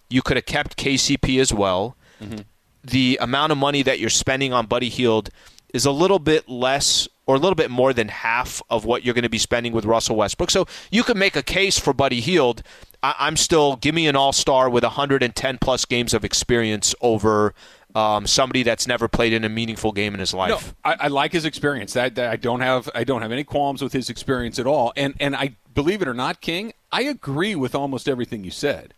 [0.08, 1.98] you could have kept KCP as well.
[2.18, 2.40] Mm-hmm.
[2.82, 5.28] The amount of money that you're spending on Buddy Hield
[5.74, 9.12] is a little bit less or a little bit more than half of what you're
[9.12, 10.50] going to be spending with Russell Westbrook.
[10.50, 12.62] So you could make a case for Buddy Hield.
[13.02, 17.52] I, I'm still give me an All Star with 110 plus games of experience over
[17.94, 20.74] um, somebody that's never played in a meaningful game in his No, life.
[20.84, 21.92] I, I like his experience.
[21.92, 24.92] That, that I don't have I don't have any qualms with his experience at all.
[24.96, 28.94] And and I believe it or not, King, I agree with almost everything you said.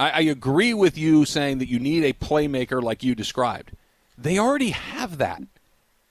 [0.00, 3.72] I, I agree with you saying that you need a playmaker like you described.
[4.18, 5.42] They already have that.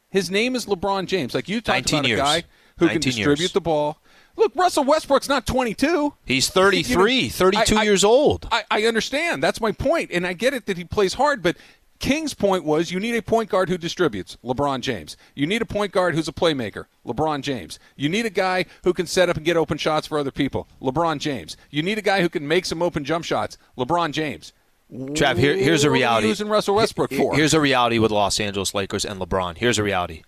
[0.10, 1.34] His name is LeBron James.
[1.36, 2.20] Like you talked 19 about years.
[2.20, 2.44] a guy
[2.78, 3.52] who can distribute years.
[3.54, 4.00] the ball.
[4.38, 6.14] Look, Russell Westbrook's not 22.
[6.26, 8.48] He's 33, You know, 32 I- I- years old.
[8.52, 9.44] I, I understand.
[9.44, 11.44] That's my point, and I get it that he plays hard.
[11.44, 11.58] But
[12.00, 14.38] King's point was you need a point guard who distributes.
[14.44, 15.18] LeBron James.
[15.36, 16.86] You need a point guard who's a playmaker.
[17.06, 17.78] LeBron James.
[17.98, 20.68] You need a guy who can set up and get open shots for other people.
[20.82, 21.58] LeBron James.
[21.70, 23.58] You need a guy who can make some open jump shots.
[23.78, 24.54] LeBron James.
[24.92, 26.28] Trav, here, here's a What are we reality.
[26.30, 27.36] using Russell Westbrook for?
[27.36, 29.58] Here's a reality with Los Angeles Lakers and LeBron.
[29.58, 30.24] Here's a reality.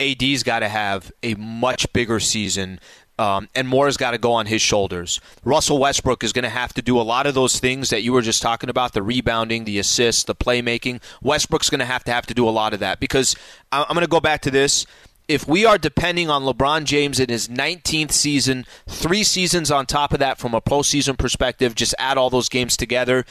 [0.00, 2.80] AD's got to have a much bigger season,
[3.20, 5.20] um, and more has got to go on his shoulders.
[5.44, 8.14] Russell Westbrook is going to have to do a lot of those things that you
[8.14, 11.02] were just talking about the rebounding, the assists, the playmaking.
[11.20, 13.36] Westbrook's going to have to have to do a lot of that because
[13.70, 14.86] I'm going to go back to this.
[15.28, 20.14] If we are depending on LeBron James in his 19th season, three seasons on top
[20.14, 23.26] of that from a postseason perspective, just add all those games together,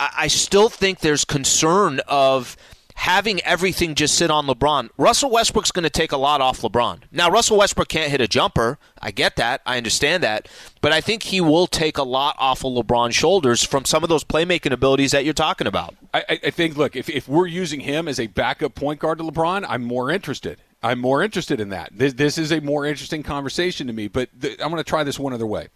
[0.00, 2.56] I, I still think there's concern of
[2.98, 4.88] having everything just sit on LeBron.
[4.98, 7.02] Russell Westbrook's going to take a lot off LeBron.
[7.12, 8.76] Now, Russell Westbrook can't hit a jumper.
[9.00, 9.60] I get that.
[9.64, 10.48] I understand that.
[10.80, 14.08] But I think he will take a lot off of LeBron's shoulders from some of
[14.08, 15.94] those playmaking abilities that you're talking about.
[16.12, 19.24] I, I- think, look, if, if we're using him as a backup point guard to
[19.24, 20.58] LeBron, I'm more interested.
[20.82, 21.90] I'm more interested in that.
[21.92, 25.04] This, this is a more interesting conversation to me, but th- I'm going to try
[25.04, 25.68] this one other way.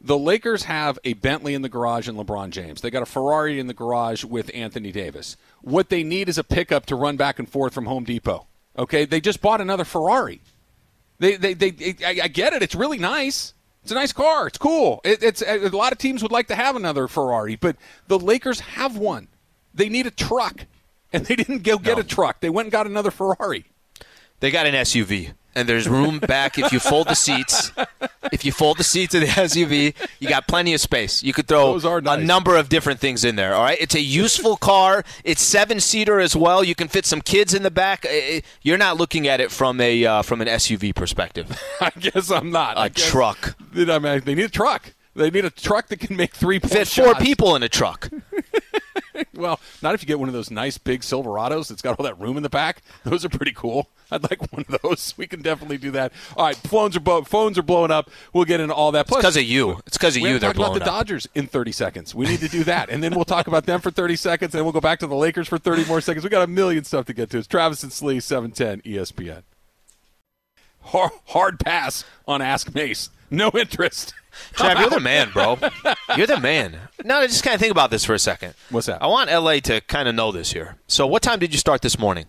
[0.00, 2.80] The Lakers have a Bentley in the garage and LeBron James.
[2.80, 5.36] They got a Ferrari in the garage with Anthony Davis.
[5.62, 8.46] What they need is a pickup to run back and forth from Home Depot.
[8.78, 10.40] Okay, they just bought another Ferrari.
[11.18, 11.96] They, they, they.
[12.04, 12.62] I, I get it.
[12.62, 13.54] It's really nice.
[13.82, 14.46] It's a nice car.
[14.48, 15.00] It's cool.
[15.04, 17.76] It, it's a lot of teams would like to have another Ferrari, but
[18.08, 19.28] the Lakers have one.
[19.74, 20.66] They need a truck,
[21.12, 22.40] and they didn't go get a truck.
[22.40, 23.64] They went and got another Ferrari.
[24.40, 27.72] They got an SUV, and there's room back if you fold the seats.
[28.30, 31.22] If you fold the seats of the SUV, you got plenty of space.
[31.22, 33.54] You could throw are a number of different things in there.
[33.54, 35.04] All right, it's a useful car.
[35.24, 36.62] It's seven seater as well.
[36.62, 38.06] You can fit some kids in the back.
[38.62, 41.60] You're not looking at it from a uh, from an SUV perspective.
[41.80, 42.76] I guess I'm not.
[42.76, 43.56] A I guess- truck.
[43.74, 44.92] I mean, they need a truck.
[45.14, 47.24] They need a truck that can make three Fit four shots.
[47.24, 48.10] people in a truck.
[49.34, 52.18] Well, not if you get one of those nice big Silverados that's got all that
[52.18, 52.82] room in the back.
[53.04, 53.88] Those are pretty cool.
[54.10, 55.14] I'd like one of those.
[55.16, 56.12] We can definitely do that.
[56.36, 58.10] All right, phones are blow- phones are blowing up.
[58.32, 59.06] We'll get into all that.
[59.08, 59.80] Plus, because of you.
[59.86, 60.38] It's because of you.
[60.38, 61.00] They're talked about blowing the up.
[61.00, 62.14] Dodgers in 30 seconds.
[62.14, 64.64] We need to do that, and then we'll talk about them for 30 seconds, and
[64.64, 66.24] we'll go back to the Lakers for 30 more seconds.
[66.24, 67.38] We got a million stuff to get to.
[67.38, 69.42] It's Travis and Slee, 710 ESPN.
[70.80, 73.10] Hard, hard pass on Ask Mace.
[73.30, 74.14] No interest.
[74.52, 75.58] Trav, you're the man, bro.
[76.16, 76.78] You're the man.
[77.04, 78.54] Now, just kind of think about this for a second.
[78.70, 79.02] What's that?
[79.02, 80.76] I want LA to kind of know this here.
[80.86, 82.26] So, what time did you start this morning?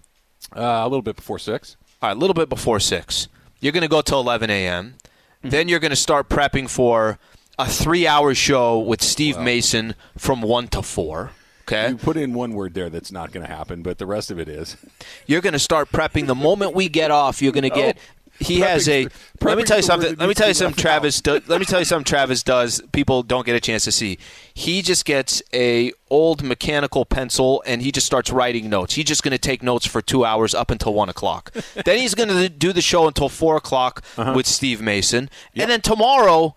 [0.56, 1.76] Uh, a little bit before six.
[2.02, 3.28] All right, a little bit before 6.
[3.60, 4.96] You're going to go till 11 a.m.
[5.42, 7.18] Then you're going to start prepping for
[7.58, 11.32] a three-hour show with Steve Mason from one to four.
[11.64, 11.90] Okay.
[11.90, 14.40] You put in one word there that's not going to happen, but the rest of
[14.40, 14.78] it is.
[15.26, 17.42] You're going to start prepping the moment we get off.
[17.42, 17.98] You're going to get.
[18.40, 19.08] He has a.
[19.42, 20.16] Let me tell you something.
[20.16, 20.80] Let me tell you something.
[20.82, 21.22] Travis.
[21.22, 22.06] Do, let me tell you something.
[22.06, 22.82] Travis does.
[22.92, 24.18] People don't get a chance to see.
[24.54, 28.94] He just gets a old mechanical pencil and he just starts writing notes.
[28.96, 31.52] He's just going to take notes for two hours up until one o'clock.
[31.86, 34.34] then he's going to do the show until four o'clock Uh-huh.
[34.36, 36.56] with Steve Mason, and then tomorrow.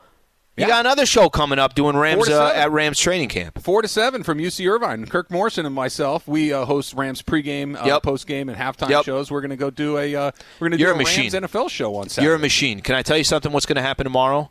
[0.56, 3.62] You got another show coming up doing Rams uh, at Rams training camp.
[3.62, 5.06] Four to seven from UC Irvine.
[5.06, 8.02] Kirk Morrison and myself, we uh, host Rams pregame, uh, Yep.
[8.02, 9.04] postgame, and halftime Yep.
[9.06, 9.30] shows.
[9.30, 11.32] We're going to go do a uh, we're going to do a a machine.
[11.32, 12.26] Rams NFL show on Saturday.
[12.26, 12.80] You're a machine.
[12.80, 13.52] Can I tell you something?
[13.52, 14.50] What's going to happen tomorrow?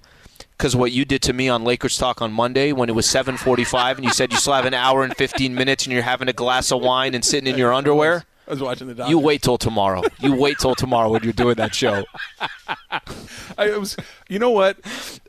[0.57, 3.97] Because what you did to me on Lakers Talk on Monday when it was 7:45
[3.97, 6.33] and you said you still have an hour and 15 minutes and you're having a
[6.33, 8.25] glass of wine and sitting in your underwear.
[8.49, 8.95] I was watching the.
[8.95, 9.11] Dodgers.
[9.11, 10.01] You wait till tomorrow.
[10.19, 12.03] You wait till tomorrow when you're doing that show.
[13.57, 13.95] I, it was,
[14.27, 14.77] you know what?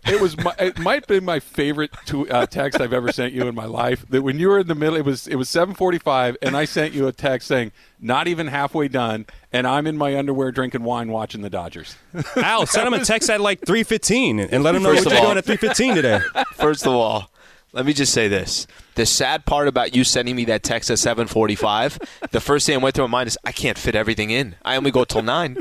[0.06, 0.36] It was.
[0.38, 3.66] My, it might be my favorite to, uh, text I've ever sent you in my
[3.66, 4.06] life.
[4.08, 6.56] That when you were in the middle, it was it was seven forty five, and
[6.56, 10.50] I sent you a text saying, "Not even halfway done," and I'm in my underwear
[10.50, 11.96] drinking wine watching the Dodgers.
[12.36, 15.20] Al, send him a text at like 3:15 and let him know First what you're
[15.26, 16.20] all- doing at 3:15 today.
[16.54, 17.30] First of all,
[17.72, 18.66] let me just say this.
[18.94, 21.98] The sad part about you sending me that text at 7:45,
[22.30, 24.56] the first thing I went through my mind is I can't fit everything in.
[24.64, 25.58] I only go till 9.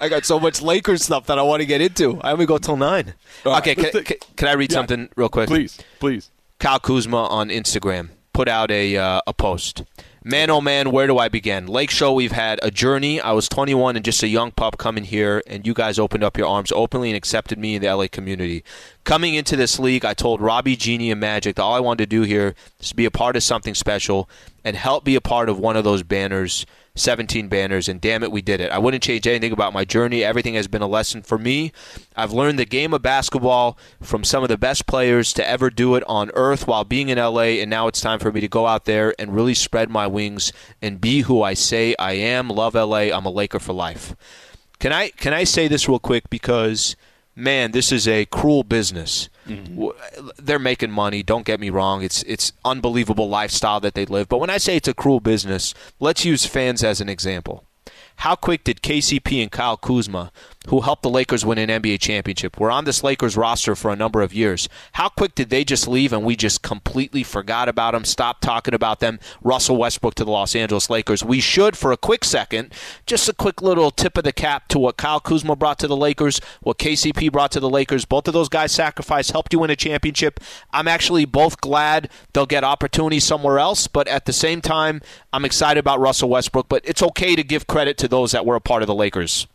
[0.00, 2.20] I got so much Lakers stuff that I want to get into.
[2.22, 3.14] I only go till 9.
[3.46, 4.76] All okay, right, can, can, can I read Yeah.
[4.76, 5.48] something real quick?
[5.48, 6.30] Please, please.
[6.58, 9.84] Kyle Kuzma on Instagram put out a uh, a post.
[10.24, 11.66] Man, oh man, where do I begin?
[11.66, 13.18] Lake Show, we've had a journey.
[13.20, 16.36] I was 21 and just a young pup coming here, and you guys opened up
[16.36, 18.62] your arms openly and accepted me in the LA community.
[19.08, 22.16] Coming into this league, I told Robbie, Jeanie, and Magic that all I wanted to
[22.16, 24.28] do here is be a part of something special
[24.62, 28.30] and help be a part of one of those banners 17 banners, and damn it,
[28.30, 28.70] we did it.
[28.70, 30.22] I wouldn't change anything about my journey.
[30.22, 31.72] Everything has been a lesson for me.
[32.16, 35.94] I've learned the game of basketball from some of the best players to ever do
[35.94, 38.66] it on earth while being in LA, and now it's time for me to go
[38.66, 40.52] out there and really spread my wings
[40.82, 42.48] and be who I say I am.
[42.48, 43.14] Love LA.
[43.14, 44.14] I'm a Laker for life.
[44.78, 46.94] Can I can I say this real quick because
[47.38, 49.28] man, this is a cruel business.
[49.46, 49.74] Mm-hmm.
[49.76, 49.94] W-
[50.36, 51.22] They're making money.
[51.22, 52.02] Don't get me wrong.
[52.02, 54.28] It's it's unbelievable lifestyle that they live.
[54.28, 57.64] But when I say it's a cruel business, let's use fans as an example.
[58.18, 60.32] How quick did KCP and Kyle Kuzma,
[60.66, 63.96] who helped the Lakers win an NBA championship, were on this Lakers roster for a
[63.96, 64.68] number of years?
[64.94, 68.74] How quick did they just leave and we just completely forgot about them, stopped talking
[68.74, 69.20] about them?
[69.40, 71.22] Russell Westbrook to the Los Angeles Lakers.
[71.22, 72.74] We should, for a quick second,
[73.06, 75.96] just a quick little tip of the cap to what Kyle Kuzma brought to the
[75.96, 78.04] Lakers, what KCP brought to the Lakers.
[78.04, 80.40] Both of those guys sacrificed, helped you win a championship.
[80.72, 85.02] I'm actually both glad they'll get opportunities somewhere else, but at the same time,
[85.32, 86.68] I'm excited about Russell Westbrook.
[86.68, 89.46] But it's okay to give credit to those that were a part of the Lakers.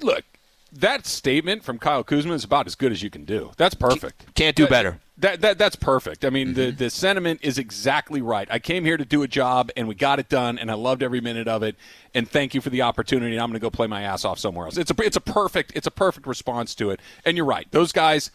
[0.00, 0.24] Look,
[0.72, 3.50] that statement from Kyle Kuzma is about as good as you can do.
[3.56, 4.34] That's perfect.
[4.34, 5.00] Can't do better.
[5.18, 6.24] That, that that's perfect.
[6.24, 6.54] I mean, Mm-hmm.
[6.54, 8.48] the the sentiment is exactly right.
[8.50, 11.02] I came here to do a job, and we got it done, and I loved
[11.02, 11.76] every minute of it.
[12.14, 13.34] And thank you for the opportunity.
[13.36, 14.78] And I'm going to go play my ass off somewhere else.
[14.78, 16.98] It's a it's a perfect it's a perfect response to it.
[17.24, 17.66] And you're right.
[17.70, 18.30] Those guys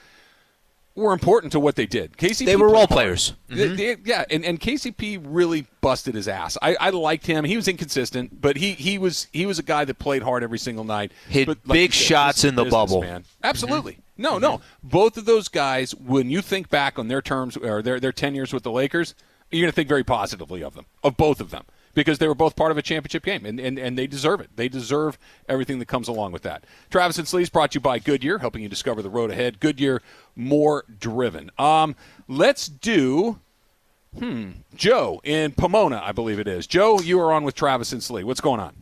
[1.03, 2.17] were important to what they did.
[2.17, 3.33] KCP They were role players.
[3.47, 3.75] They- mm-hmm.
[3.75, 6.57] they- yeah, and, and KCP really busted his ass.
[6.61, 7.45] I, I liked him.
[7.45, 10.59] He was inconsistent, but he, he was he was a guy that played hard every
[10.59, 11.11] single night.
[11.29, 13.01] Hit but big said, shots in the business, bubble.
[13.01, 13.23] man.
[13.43, 13.93] Absolutely.
[13.93, 14.21] Mm-hmm.
[14.23, 14.57] No, no.
[14.57, 14.87] Mm-hmm.
[14.89, 18.51] Both of those guys, when you think back on their terms or their their tenures
[18.51, 19.13] with the Lakers,
[19.51, 21.65] you're going to think very positively of them, of both of them,
[21.97, 24.51] because they were both part of a championship game, and, and, and they deserve it.
[24.55, 25.17] They deserve
[25.49, 26.63] everything that comes along with that.
[26.91, 29.59] Travis and Sleeves brought to you by Goodyear, helping you discover the road ahead.
[29.59, 30.03] Goodyear,
[30.35, 31.49] more driven.
[31.57, 31.95] Um,
[32.27, 33.39] let's do.
[34.17, 34.51] Hmm.
[34.75, 36.67] Joe in Pomona, I believe it is.
[36.67, 38.23] Joe, you are on with Travis and Slee.
[38.23, 38.75] What's going on?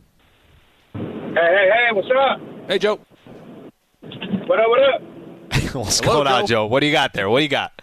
[0.92, 1.00] Hey,
[1.34, 2.68] hey, hey, what's up?
[2.68, 3.00] Hey, Joe.
[4.02, 5.02] What up, what up?
[5.74, 6.46] What's Hello, going on, Joe.
[6.46, 6.66] Joe?
[6.66, 7.30] What do you got there?
[7.30, 7.82] What do you got?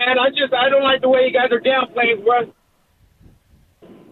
[0.00, 2.48] Man, I just, I don't like the way you guys are downplaying Russ.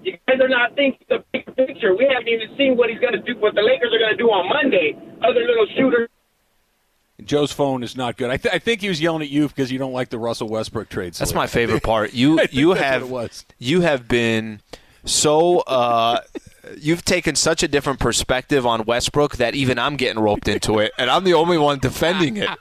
[0.02, 1.94] You guys are not thinking the big picture.
[1.96, 4.16] We haven't even seen what he's going to do, what the Lakers are going to
[4.16, 4.96] do on Monday.
[5.22, 6.08] Other little shooter.
[7.24, 8.30] Joe's phone is not good.
[8.30, 10.48] I, th- I think he was yelling at you because you don't like the Russell
[10.48, 11.12] Westbrook trade.
[11.14, 12.14] That's my favorite part.
[12.14, 13.44] You you have what it was.
[13.58, 14.60] you have been
[15.04, 16.20] so uh,
[16.78, 20.92] you've taken such a different perspective on Westbrook that even I'm getting roped into it,
[20.96, 22.48] and I'm the only one defending it.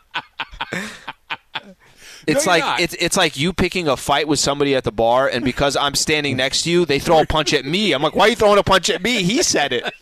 [2.27, 2.79] It's you're like not.
[2.79, 5.95] it's it's like you picking a fight with somebody at the bar, and because I'm
[5.95, 7.93] standing next to you, they throw a punch at me.
[7.93, 9.23] I'm like, why are you throwing a punch at me?
[9.23, 9.93] He said it.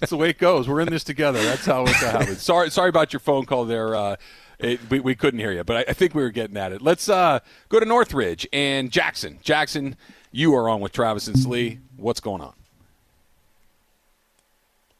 [0.00, 0.68] That's the way it goes.
[0.68, 1.42] We're in this together.
[1.42, 2.42] That's how it happens.
[2.42, 3.94] Sorry, sorry about your phone call there.
[3.94, 4.16] Uh,
[4.58, 6.80] it, we, we couldn't hear you, but I, I think we were getting at it.
[6.80, 9.38] Let's uh, go to Northridge and Jackson.
[9.42, 9.96] Jackson,
[10.32, 11.80] you are on with Travis and Slee.
[11.96, 12.54] What's going on?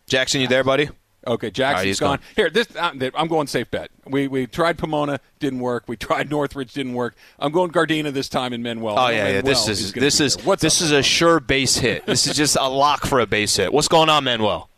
[0.07, 0.91] Jackson, you there, buddy?
[1.27, 2.19] Okay, All right, Jackson's he's gone.
[2.19, 2.27] gone.
[2.37, 3.91] Here, this uh, I'm I'm going safe bet.
[4.07, 5.85] We we tried Pomona, didn't work.
[5.87, 7.15] We tried Northridge, didn't work.
[7.39, 8.99] I'm going Gardena this time in Manuel.
[8.99, 9.41] Oh yeah, yeah.
[9.41, 12.05] This is this is this is a sure base hit.
[12.07, 13.73] This is just a lock for a base hit.
[13.73, 14.69] What's going on, Manuel?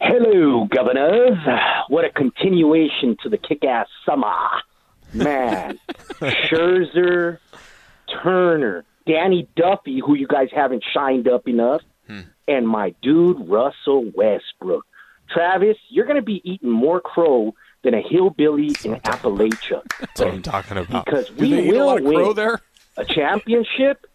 [0.00, 1.38] Hello, governors.
[1.88, 4.32] What a continuation to the kick ass summer.
[5.14, 5.78] Man,
[6.20, 7.38] Scherzer,
[8.22, 12.20] Turner, Danny Duffy, who you guys haven't shined up enough, hmm.
[12.48, 14.84] and my dude, Russell Westbrook.
[15.32, 19.82] Travis, you're going to be eating more crow than a hillbilly in Appalachia.
[20.00, 21.04] That's what I'm talking about.
[21.04, 22.60] Because Do we they eat a will lot of win crow there?
[22.96, 24.06] a championship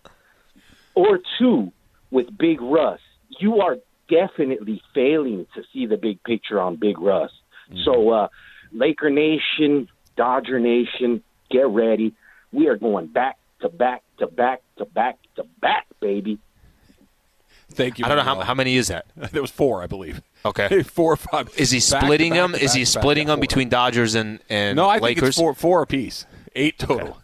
[0.95, 1.71] or two
[2.11, 2.99] with Big Russ.
[3.39, 3.77] You are
[4.09, 7.31] definitely failing to see the big picture on Big Russ.
[7.69, 7.83] Mm-hmm.
[7.83, 8.27] So, uh,
[8.71, 12.13] Laker Nation, Dodger Nation, get ready.
[12.51, 16.39] We are going back to back to back to back to back, baby.
[17.69, 18.05] Thank you.
[18.05, 19.05] I don't know how, how many is that.
[19.31, 20.21] There was four, I believe.
[20.45, 20.83] Okay.
[20.83, 21.49] four or five.
[21.57, 22.53] Is he Back splitting back them?
[22.53, 25.37] to Is he back back, splitting them between Dodgers and and No, I think it's
[25.37, 26.25] four four apiece.
[26.55, 27.17] Eight total.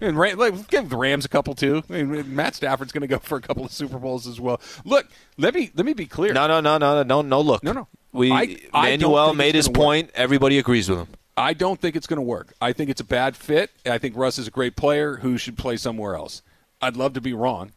[0.00, 1.84] And Ram, like, give the Rams a couple too.
[1.88, 4.60] I mean, Matt Stafford's going to go for a couple of Super Bowls as well.
[4.84, 5.06] Look,
[5.38, 6.32] let me let me be clear.
[6.32, 7.40] No, no, no, no, no, no.
[7.40, 7.88] Look, No, no.
[8.12, 9.84] We I- Manuel made his gonna work.
[9.86, 10.10] point.
[10.14, 11.08] Everybody agrees with him.
[11.36, 12.52] I don't think it's going to work.
[12.60, 13.70] I think it's a bad fit.
[13.86, 16.42] I think Russ is a great player who should play somewhere else.
[16.82, 17.72] I'd love to be wrong.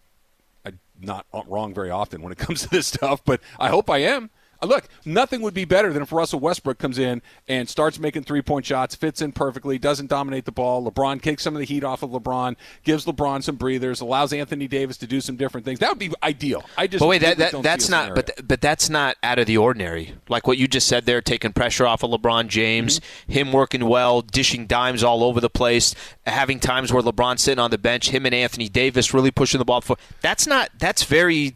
[0.66, 4.00] I'm not wrong very often when it comes to this stuff, but I hope I
[4.00, 4.30] am.
[4.66, 8.42] Look, nothing would be better than if Russell Westbrook comes in and starts making three
[8.42, 10.90] point shots, fits in perfectly, doesn't dominate the ball.
[10.90, 14.68] LeBron kicks some of the heat off of LeBron, gives LeBron some breathers, allows Anthony
[14.68, 15.80] Davis to do some different things.
[15.80, 16.64] That would be ideal.
[16.78, 18.16] I just But wait, that, that that's not.
[18.16, 20.16] But but that's not out of the ordinary.
[20.30, 23.32] Like what you just said there, taking pressure off of LeBron James, Mm-hmm.
[23.32, 25.94] him working well, dishing dimes all over the place,
[26.26, 29.66] having times where LeBron's sitting on the bench, him and Anthony Davis really pushing the
[29.66, 29.98] ball for.
[30.22, 30.70] That's not.
[30.80, 31.56] That's very.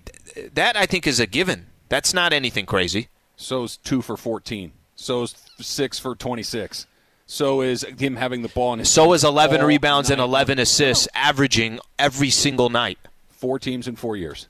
[0.54, 1.68] That I think is a given.
[1.90, 3.10] That's not anything crazy.
[3.36, 4.72] So is two for 14.
[4.96, 6.88] So is six for 26.
[7.26, 10.60] So is him having the ball in his So is 11 rebounds and night 11
[10.60, 12.98] assists, averaging every single night.
[13.30, 14.48] Four teams in four years.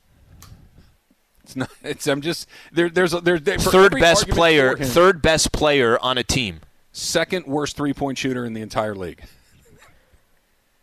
[1.44, 1.70] It's not.
[1.84, 2.08] It's.
[2.08, 2.48] I'm just.
[2.72, 3.14] There, there's.
[3.14, 4.78] A, there, there, Third best player.
[4.78, 6.62] Third best player on a team.
[6.92, 9.24] Second worst three point shooter in the entire league.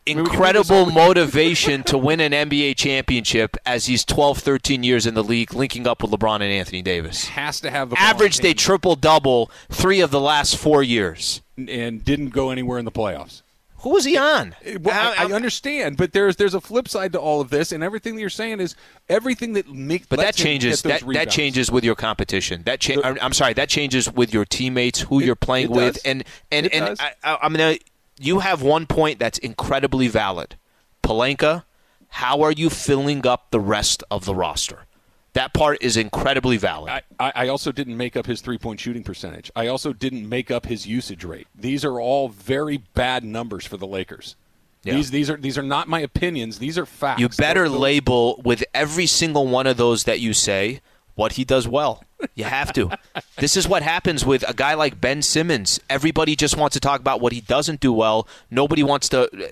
[0.07, 5.07] Mean, we can incredible motivation to win an NBA championship as he's 12, 13 years
[5.07, 7.27] in the league, linking up with LeBron and Anthony Davis.
[7.29, 11.43] Has to have Averaged a triple double three of the last four years.
[11.57, 13.43] and didn't go anywhere in the playoffs.
[13.81, 14.57] Who was he on?
[14.65, 17.71] Eh, well, I, I understand, but there's there's a flip side to all of this,
[17.71, 18.75] and everything that you're saying is
[19.09, 20.07] everything that makes.
[20.07, 20.83] But that changes.
[20.83, 22.63] That, that changes with your competition.
[22.65, 23.53] That cha- I'm- sorry.
[23.53, 27.01] That changes with your teammates, who you're playing with, and and It and does.
[27.01, 27.77] I, I, I'm gonna.
[28.19, 30.57] You have one point that's incredibly valid.
[31.03, 31.65] Pelinka,
[32.09, 34.87] how are you filling up the rest of the roster?
[35.35, 37.03] That part is incredibly valid.
[37.21, 39.51] I, I also didn't make up his three point shooting percentage.
[39.55, 41.47] I also didn't make up his usage rate.
[41.55, 44.35] These are all very bad numbers for the Lakers.
[44.83, 44.95] Yeah.
[44.95, 46.59] These these are these are not my opinions.
[46.59, 47.21] These are facts.
[47.21, 50.81] You better label with every single one of those that you say
[51.17, 52.03] what he does well.
[52.35, 52.91] You have to.
[53.39, 55.81] this is what happens with a guy like Ben Simmons.
[55.91, 58.27] Everybody just wants to talk about what he doesn't do well.
[58.51, 59.47] Nobody wants to uh,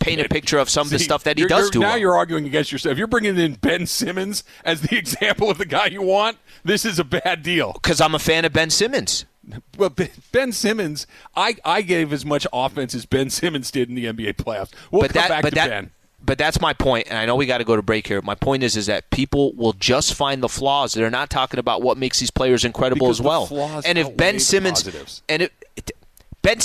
[0.00, 1.98] paint a picture of some of the stuff that he does do Now well.
[1.98, 2.98] you're arguing against yourself.
[2.98, 6.38] You're bringing in Ben Simmons as the example of the guy you want.
[6.64, 7.72] This is a bad deal.
[7.74, 9.24] Because I'm a fan of Ben Simmons.
[9.76, 13.94] Well, Ben- Ben Simmons, I, I gave as much offense as Ben Simmons did in
[13.94, 14.70] the NBA playoffs.
[14.90, 15.90] We'll but come that, back to that, Ben.
[16.24, 18.22] But that's my point, and I know we got to go to break here.
[18.22, 20.92] My point is, is that people will just find the flaws.
[20.92, 23.46] They're not talking about what makes these players incredible Because as well.
[23.46, 25.90] flaws And if Ben Simmons and it, it,
[26.42, 26.58] Ben,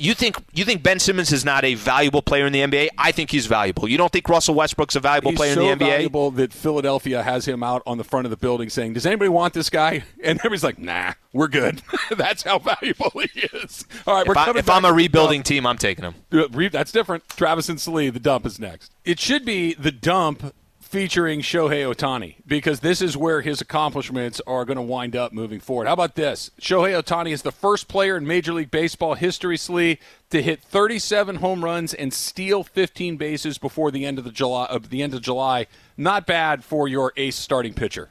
[0.00, 2.88] you think you think Ben Simmons is not a valuable player in the NBA?
[2.98, 3.88] I think he's valuable.
[3.88, 5.88] You don't think Russell Westbrook's a valuable He's player so in the NBA?
[5.88, 9.28] Valuable that Philadelphia has him out on the front of the building saying, "Does anybody
[9.28, 13.84] want this guy?" And everybody's like, "Nah, we're good." That's how valuable he is.
[14.06, 16.14] All right, we're If, I, coming if I'm a rebuilding team, I'm taking him.
[16.32, 17.28] Uh, That's different.
[17.30, 18.92] Travis and Slee, the dump is next.
[19.04, 20.54] It should be the dump
[20.90, 25.60] featuring Shohei Ohtani because this is where his accomplishments are going to wind up moving
[25.60, 25.86] forward.
[25.86, 26.50] How about this?
[26.60, 31.36] Shohei Ohtani is the first player in Major League Baseball history, Slee, to hit 37
[31.36, 35.14] home runs and steal 15 bases before the end of the July of the end
[35.14, 35.68] of July.
[35.96, 38.08] Not bad for your ace starting pitcher.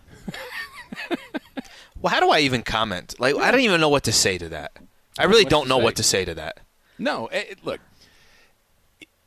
[2.01, 3.15] Well, how do I even comment?
[3.19, 4.71] Like, I don't even know what to say to that.
[5.17, 6.61] I really don't know what to say to that.
[6.97, 7.82] No, it, it- look,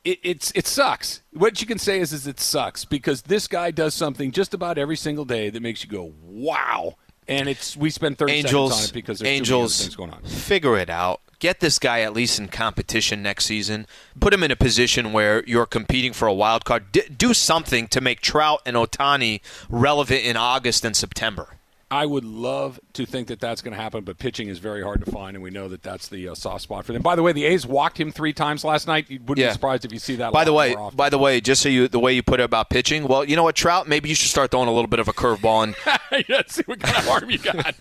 [0.04, 1.22] it, it's it sucks.
[1.32, 4.78] What you can say is, is it sucks because this guy does something just about
[4.78, 6.96] every single day that makes you go, "Wow!"
[7.28, 10.22] And it's we spend thirty seconds on Angels, it because there's Angels, things going on.
[10.24, 11.20] figure it out.
[11.38, 13.86] Get this guy at least in competition next season.
[14.20, 16.92] Put him in a position where you're competing for a wild card.
[16.92, 21.56] D- do something to make Trout and Ohtani relevant in August and September.
[21.92, 25.04] I would love to think that that's going to happen, but pitching is very hard
[25.04, 27.02] to find, and we know that that's the uh, soft spot for them.
[27.02, 29.10] By the way, the A's walked him three times last night.
[29.10, 29.48] You wouldn't Yeah.
[29.48, 30.32] be surprised if you see that.
[30.32, 32.70] By the way, by the way, just so you the way you put it about
[32.70, 35.08] pitching, well, you know what, Trout, maybe you should start throwing a little bit of
[35.08, 37.74] a curveball and Let's see what kind of arm you got.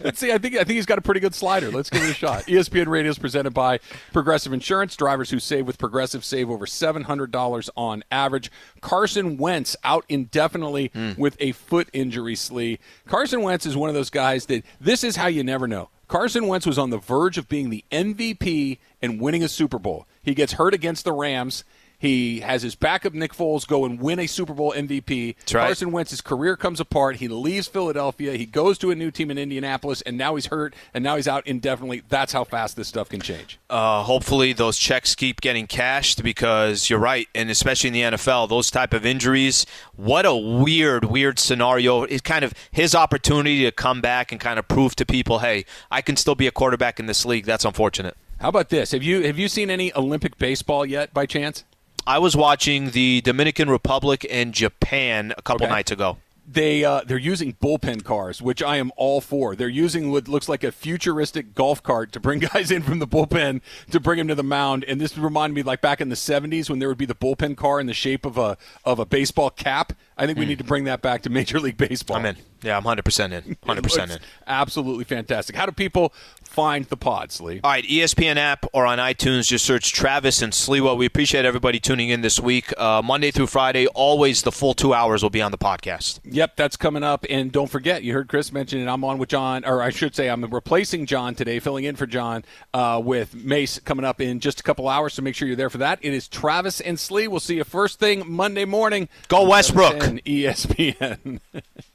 [0.00, 0.30] Let's see.
[0.32, 1.70] I think I think he's got a pretty good slider.
[1.70, 2.44] Let's give it a shot.
[2.46, 3.78] ESPN Radio is presented by
[4.12, 4.94] Progressive Insurance.
[4.96, 8.50] Drivers who save with Progressive save over seven hundred dollars on average.
[8.80, 12.34] Carson Wentz out indefinitely with a foot injury.
[12.36, 12.78] Slee.
[13.06, 15.90] Carson Wentz is one of those guys that this is how you never know.
[16.08, 20.06] Carson Wentz was on the verge of being the MVP and winning a Super Bowl.
[20.22, 21.64] He gets hurt against the Rams.
[21.98, 25.34] He has his backup Nick Foles go and win a Super Bowl MVP.
[25.52, 25.66] right.
[25.66, 27.16] Carson Wentz's career comes apart.
[27.16, 28.34] He leaves Philadelphia.
[28.34, 31.26] He goes to a new team in Indianapolis, and now he's hurt, and now he's
[31.26, 32.02] out indefinitely.
[32.08, 33.58] That's how fast this stuff can change.
[33.68, 38.48] uh, hopefully those checks keep getting cashed because you're right, and especially in the NFL,
[38.48, 39.66] those type of injuries.
[39.96, 42.04] What a weird, weird scenario.
[42.04, 45.64] It's kind of his opportunity to come back and kind of prove to people, hey,
[45.90, 47.44] I can still be a quarterback in this league.
[47.44, 48.16] That's unfortunate.
[48.40, 48.92] How about this?
[48.92, 51.64] Have you have you seen any Olympic baseball yet, by chance?
[52.08, 55.74] I was watching the Dominican Republic and Japan a couple Okay.
[55.74, 56.16] nights ago.
[56.50, 59.54] They uh, they're using bullpen cars, which I am all for.
[59.54, 63.06] They're using what looks like a futuristic golf cart to bring guys in from the
[63.06, 64.82] bullpen to bring them to the mound.
[64.88, 67.54] And this reminded me like back in the '70s when there would be the bullpen
[67.58, 68.56] car in the shape of a
[68.86, 69.92] of a baseball cap.
[70.16, 72.16] I think we need to bring that back to Major League Baseball.
[72.16, 72.36] I'm in.
[72.62, 73.54] Yeah, I'm 100% in.
[73.54, 74.18] 100% in.
[74.48, 75.54] Absolutely fantastic.
[75.54, 76.12] How do people
[76.48, 77.60] find the pods, Lee?
[77.62, 80.96] All right, ESPN app or on iTunes, just search Travis and Sliwa.
[80.96, 82.72] We appreciate everybody tuning in this week.
[82.78, 86.20] Uh, Monday through Friday, always the full two hours will be on the podcast.
[86.24, 87.26] Yep, that's coming up.
[87.28, 88.88] And don't forget, you heard Chris mention it.
[88.88, 92.06] I'm on with John, or I should say, I'm replacing John today, filling in for
[92.06, 95.14] John uh, with Mace coming up in just a couple hours.
[95.14, 95.98] So make sure you're there for that.
[96.02, 97.28] It is Travis and Slee.
[97.28, 99.08] We'll see you first thing Monday morning.
[99.28, 99.96] Go Westbrook.
[99.96, 101.40] ESPN.